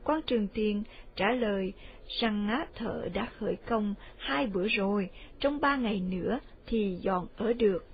[0.04, 0.82] Quan trường tiền
[1.16, 1.72] trả lời
[2.20, 5.10] rằng á, thợ đã khởi công hai bữa rồi,
[5.40, 7.86] trong ba ngày nữa thì dọn ở được.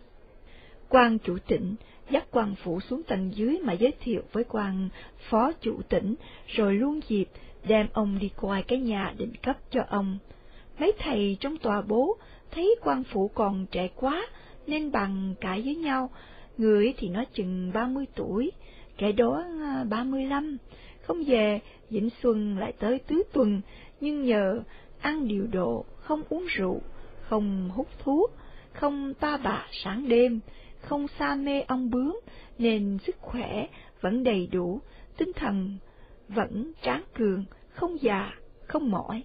[0.89, 1.75] Quan chủ tỉnh
[2.11, 4.89] dắt quan phủ xuống tầng dưới mà giới thiệu với quan
[5.31, 6.15] phó chủ tỉnh,
[6.47, 7.29] rồi luôn dịp
[7.69, 10.19] đem ông đi coi cái nhà định cấp cho ông.
[10.79, 12.17] Mấy thầy trong tòa bố
[12.51, 14.27] thấy quan phủ còn trẻ quá,
[14.67, 16.11] nên bằng cãi với nhau,
[16.59, 18.53] người thì nói chừng ba mươi tuổi,
[18.97, 20.57] kẻ đó à, ba mươi lăm,
[21.03, 21.61] không về,
[21.91, 23.61] Vĩnh Xuân lại tới tứ tuần,
[24.01, 24.63] nhưng nhờ
[25.01, 26.81] ăn điều độ, không uống rượu,
[27.23, 28.31] không hút thuốc,
[28.73, 30.41] không ta bạ sáng đêm,
[30.81, 32.21] không xa mê ong bướm,
[32.59, 33.67] nên sức khỏe
[34.01, 34.81] vẫn đầy đủ,
[35.17, 35.77] tinh thần
[36.29, 38.33] vẫn tráng cường, không già,
[38.67, 39.23] không mỏi.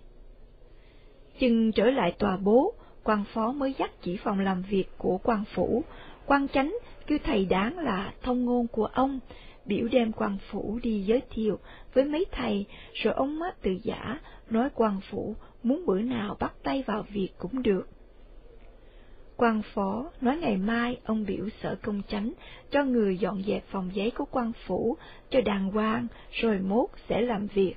[1.40, 2.74] Chừng trở lại tòa bố,
[3.04, 5.84] quan phó mới dắt chỉ phòng làm việc của quan phủ,
[6.26, 9.20] quan chánh kêu thầy đáng là thông ngôn của ông,
[9.66, 11.60] biểu đem quan phủ đi giới thiệu
[11.94, 14.20] với mấy thầy, rồi ông mắt từ giả,
[14.50, 17.88] nói quan phủ muốn bữa nào bắt tay vào việc cũng được.
[19.38, 22.34] Quan phó nói ngày mai ông biểu sở công chánh
[22.72, 24.98] cho người dọn dẹp phòng giấy của quan phủ
[25.30, 27.76] cho đàng hoàng, rồi mốt sẽ làm việc.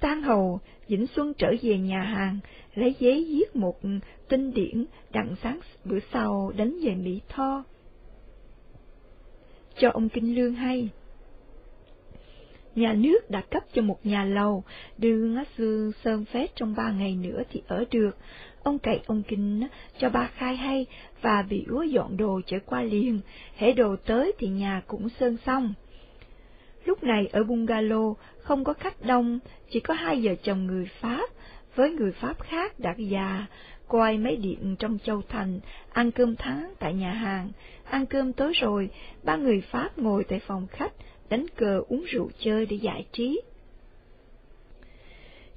[0.00, 2.38] Tan hầu, Vĩnh Xuân trở về nhà hàng,
[2.74, 3.80] lấy giấy viết một
[4.28, 7.64] tinh điển đặng sáng bữa sau đánh về Mỹ Tho.
[9.78, 10.88] Cho ông Kinh Lương hay.
[12.74, 14.64] Nhà nước đã cấp cho một nhà lầu,
[14.98, 18.16] đưa ngã sư sơn phết trong ba ngày nữa thì ở được.
[18.62, 19.62] Ông cậy ông Kinh
[19.98, 20.86] cho ba khai hay
[21.22, 23.20] và bị úa dọn đồ trở qua liền,
[23.56, 25.74] hễ đồ tới thì nhà cũng sơn xong.
[26.84, 29.38] Lúc này ở bungalow không có khách đông,
[29.70, 31.30] chỉ có hai vợ chồng người Pháp
[31.74, 33.46] với người Pháp khác đã già,
[33.88, 35.60] coi mấy điện trong châu thành,
[35.92, 37.50] ăn cơm tháng tại nhà hàng.
[37.84, 38.90] Ăn cơm tối rồi,
[39.22, 40.92] ba người Pháp ngồi tại phòng khách,
[41.28, 43.40] đánh cờ uống rượu chơi để giải trí.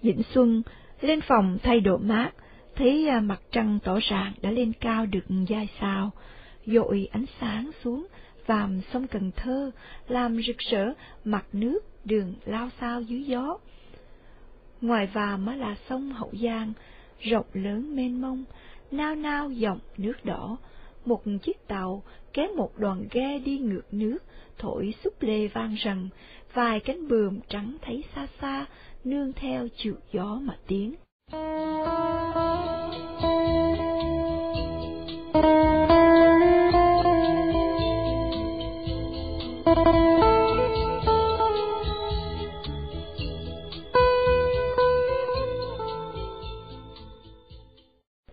[0.02, 0.62] Dĩnh Xuân
[1.02, 2.32] lên phòng thay đồ mát,
[2.76, 6.12] thấy à, mặt trăng tỏ ràng đã lên cao được dài sao,
[6.66, 8.08] dội ánh sáng xuống,
[8.46, 9.72] vàm sông Cần Thơ,
[10.08, 10.94] làm rực rỡ
[11.26, 13.58] mặt nước đường lao sao dưới gió.
[14.82, 16.74] Ngoài vàm là sông Hậu Giang,
[17.20, 18.44] rộng lớn mênh mông,
[18.92, 20.58] nao nao dòng nước đỏ,
[21.06, 24.18] một chiếc tàu kéo một đoàn ghe đi ngược nước,
[24.58, 26.10] thổi xúc lê vang rần,
[26.54, 28.66] vài cánh bườm trắng thấy xa xa,
[29.04, 30.96] nương theo chiều gió mà tiến.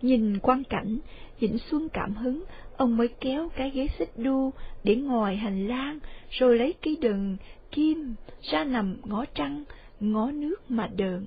[0.01, 0.97] Nhìn quang cảnh,
[1.39, 2.43] Vĩnh Xuân cảm hứng,
[2.77, 4.51] ông mới kéo cái ghế xích đu
[4.83, 5.99] để ngồi hành lang,
[6.29, 7.37] rồi lấy cây đừng
[7.71, 9.63] kim ra nằm ngó trăng,
[9.99, 11.25] ngó nước mà đờn.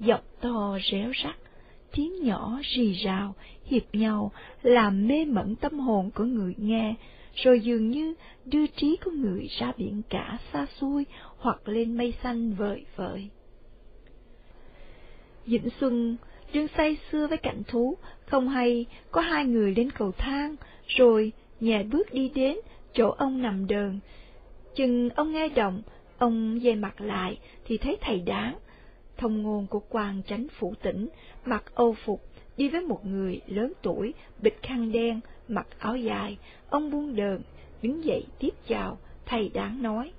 [0.00, 1.36] Giọng to réo rắt,
[1.92, 3.34] tiếng nhỏ rì rào,
[3.64, 4.32] hiệp nhau,
[4.62, 6.94] làm mê mẩn tâm hồn của người nghe,
[7.34, 8.14] rồi dường như
[8.44, 11.06] đưa trí của người ra biển cả xa xôi
[11.36, 13.28] hoặc lên mây xanh vời vợi.
[15.46, 16.16] Vĩnh Xuân
[16.52, 17.96] đương say xưa với cảnh thú,
[18.26, 20.56] không hay có hai người lên cầu thang,
[20.86, 22.56] rồi nhẹ bước đi đến
[22.92, 24.00] chỗ ông nằm đờn.
[24.74, 25.82] Chừng ông nghe động,
[26.18, 28.58] ông dây mặt lại thì thấy thầy đáng.
[29.16, 31.08] Thông ngôn của quan chánh phủ tỉnh,
[31.44, 32.22] mặc âu phục,
[32.56, 36.38] đi với một người lớn tuổi, bịt khăn đen, mặc áo dài,
[36.70, 37.40] ông buông đờn,
[37.82, 40.12] đứng dậy tiếp chào, thầy đáng nói.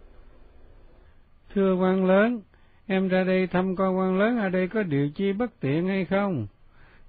[1.54, 2.42] Thưa quan lớn,
[2.92, 6.06] em ra đây thăm con quan lớn ở đây có điều chi bất tiện hay
[6.06, 6.48] không?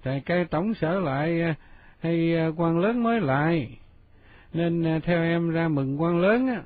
[0.03, 1.55] Thầy cai tổng sở lại à,
[1.99, 3.77] hay à, quan lớn mới lại,
[4.53, 6.63] nên à, theo em ra mừng quan lớn á.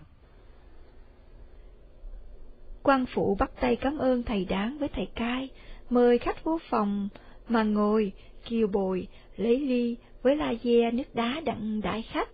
[2.83, 5.49] quan phụ bắt tay cảm ơn thầy đáng với thầy cai,
[5.89, 7.09] mời khách vô phòng
[7.49, 8.11] mà ngồi,
[8.45, 12.29] kiều bồi, lấy ly với la de nước đá đặng đại khách.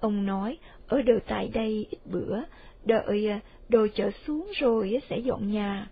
[0.00, 2.38] Ông nói, ở đợi tại đây ít bữa,
[2.84, 5.86] đợi đồ chợ xuống rồi sẽ dọn nhà.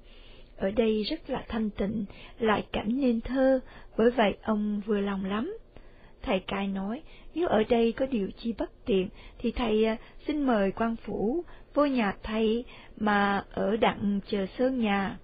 [0.56, 2.04] Ở đây rất là thanh tịnh,
[2.38, 3.60] lại cảnh nên thơ,
[3.96, 5.56] bởi vậy ông vừa lòng lắm.
[6.22, 7.02] Thầy cai nói,
[7.34, 9.08] nếu ở đây có điều chi bất tiện,
[9.38, 11.44] thì thầy à, xin mời quan phủ
[11.74, 12.64] vô nhà thầy
[12.96, 15.18] mà ở đặng chờ sơn nhà.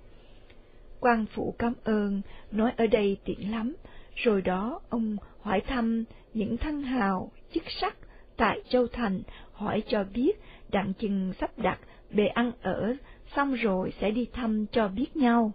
[1.00, 2.20] quan phủ cảm ơn,
[2.50, 3.74] nói ở đây tiện lắm,
[4.14, 6.04] rồi đó ông hỏi thăm
[6.34, 7.96] những thân hào, chức sắc
[8.36, 10.32] tại Châu Thành, hỏi cho biết
[10.68, 11.78] đặng chừng sắp đặt
[12.10, 12.94] bề ăn ở,
[13.36, 15.52] xong rồi sẽ đi thăm cho biết nhau.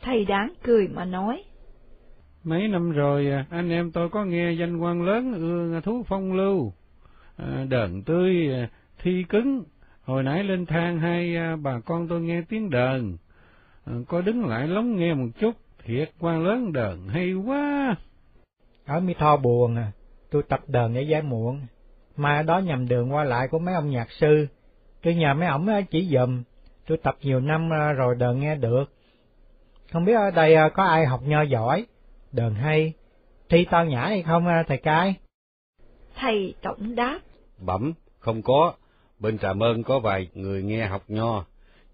[0.00, 1.44] Thầy đáng cười mà nói.
[2.44, 6.72] Mấy năm rồi anh em tôi có nghe danh quan lớn ưa thú phong lưu,
[7.36, 8.48] à, đờn tươi,
[8.98, 9.64] thi cứng,
[10.04, 13.16] hồi nãy lên thang hai à, bà con tôi nghe tiếng đờn,
[13.84, 17.96] à, có đứng lại lóng nghe một chút, thiệt quan lớn đờn hay quá.
[18.86, 19.92] Ở mi tho buồn à,
[20.30, 21.60] tôi tập đờn để giải muộn,
[22.16, 24.46] mà đó nhầm đường qua lại của mấy ông nhạc sư,
[25.02, 26.42] tôi nhờ mấy ổng chỉ dùm,
[26.86, 28.84] tôi tập nhiều năm rồi đờn nghe được.
[29.92, 31.86] Không biết ở đây có ai học nho giỏi,
[32.32, 32.92] đờn hay,
[33.48, 35.14] thi tao nhã hay không thầy cai?
[36.16, 37.20] Thầy tổng đáp.
[37.58, 38.72] Bẩm, không có,
[39.18, 41.44] bên Trà Mơn có vài người nghe học nho,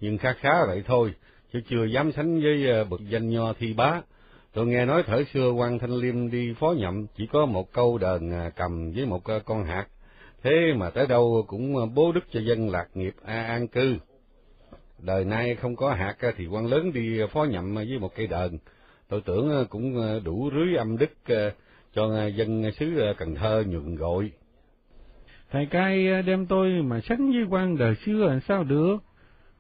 [0.01, 1.15] nhưng khá khá vậy thôi,
[1.53, 4.01] chứ chưa dám sánh với bậc danh nho thi bá.
[4.53, 7.99] Tôi nghe nói thời xưa quan Thanh Liêm đi phó nhậm chỉ có một câu
[7.99, 9.87] đờn à, cầm với một con hạt,
[10.49, 13.97] thế mà tới đâu cũng ờ, bố đức cho dân lạc nghiệp a an cư.
[14.99, 18.15] Đời nay không có hạt ờ, thì quan lớn đi ờ, phó nhậm với một
[18.17, 18.59] cây đờn,
[19.09, 21.11] tôi tưởng cũng đủ rưới âm đức
[21.95, 24.33] cho dân xứ Cần Thơ nhường gội.
[25.51, 28.97] Thầy cai đem tôi mà sánh với quan đời xưa làm sao được?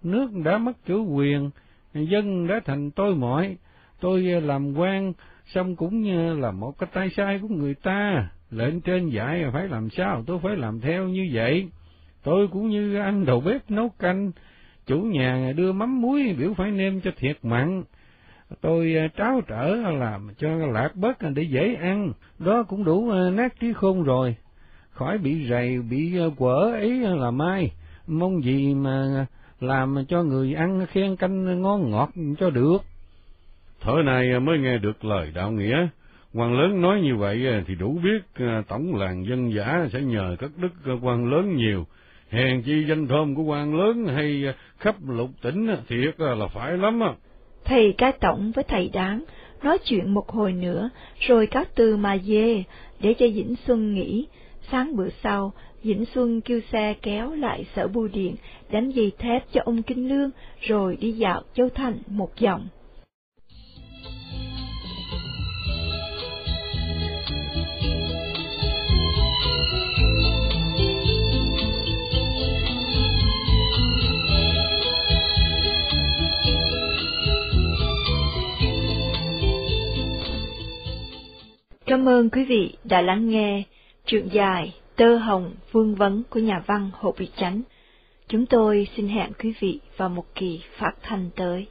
[0.02, 1.50] Nước đã mất chủ quyền,
[1.94, 3.56] dân đã thành tôi mỏi,
[4.00, 5.12] tôi làm quan,
[5.46, 9.68] xong cũng như là một cái tay sai của người ta, lệnh trên dạy phải
[9.68, 11.68] làm sao, tôi phải làm theo như vậy.
[12.22, 14.32] Tôi cũng như anh đầu bếp nấu canh,
[14.86, 17.82] chủ nhà đưa mắm muối biểu phải nêm cho thiệt mặn.
[18.60, 23.30] Tôi à, tráo trở làm cho lạc bớt để dễ ăn, đó cũng đủ à,
[23.30, 24.36] nát trí khôn rồi
[24.90, 27.70] khỏi bị rầy, bị à, quở ấy là mai,
[28.06, 29.26] mong gì mà
[29.60, 32.78] làm cho người ăn khen canh ngon ngọt cho được.
[33.80, 35.88] Thở này mới nghe được lời đạo nghĩa,
[36.34, 40.00] quan lớn nói như vậy ờ, thì đủ biết ờ, tổng làng dân giả sẽ
[40.00, 41.86] nhờ các đức quan lớn nhiều,
[42.30, 46.76] hèn chi danh thơm của quan lớn hay ờ, khắp lục tỉnh thiệt là phải
[46.76, 47.00] lắm.
[47.64, 49.24] Thầy cai tổng với thầy đáng,
[49.62, 50.90] nói chuyện một hồi nữa,
[51.28, 52.64] rồi cáo từ mà về,
[53.00, 54.26] để cho Vĩnh Xuân nghỉ,
[54.70, 55.52] Sáng bữa sau,
[55.82, 58.36] Vĩnh Xuân kêu xe kéo lại sở bưu điện,
[58.70, 60.30] đánh dây thép cho ông Kinh Lương,
[60.60, 62.68] rồi đi dạo Châu Thành một vòng.
[81.88, 83.62] Cảm ơn quý vị đã lắng nghe
[84.06, 87.62] truyện dài Tơ Hồng Vương Vấn của nhà văn Hồ Bị Chánh.
[88.28, 91.66] Chúng tôi xin hẹn quý vị vào một kỳ phát thanh tới.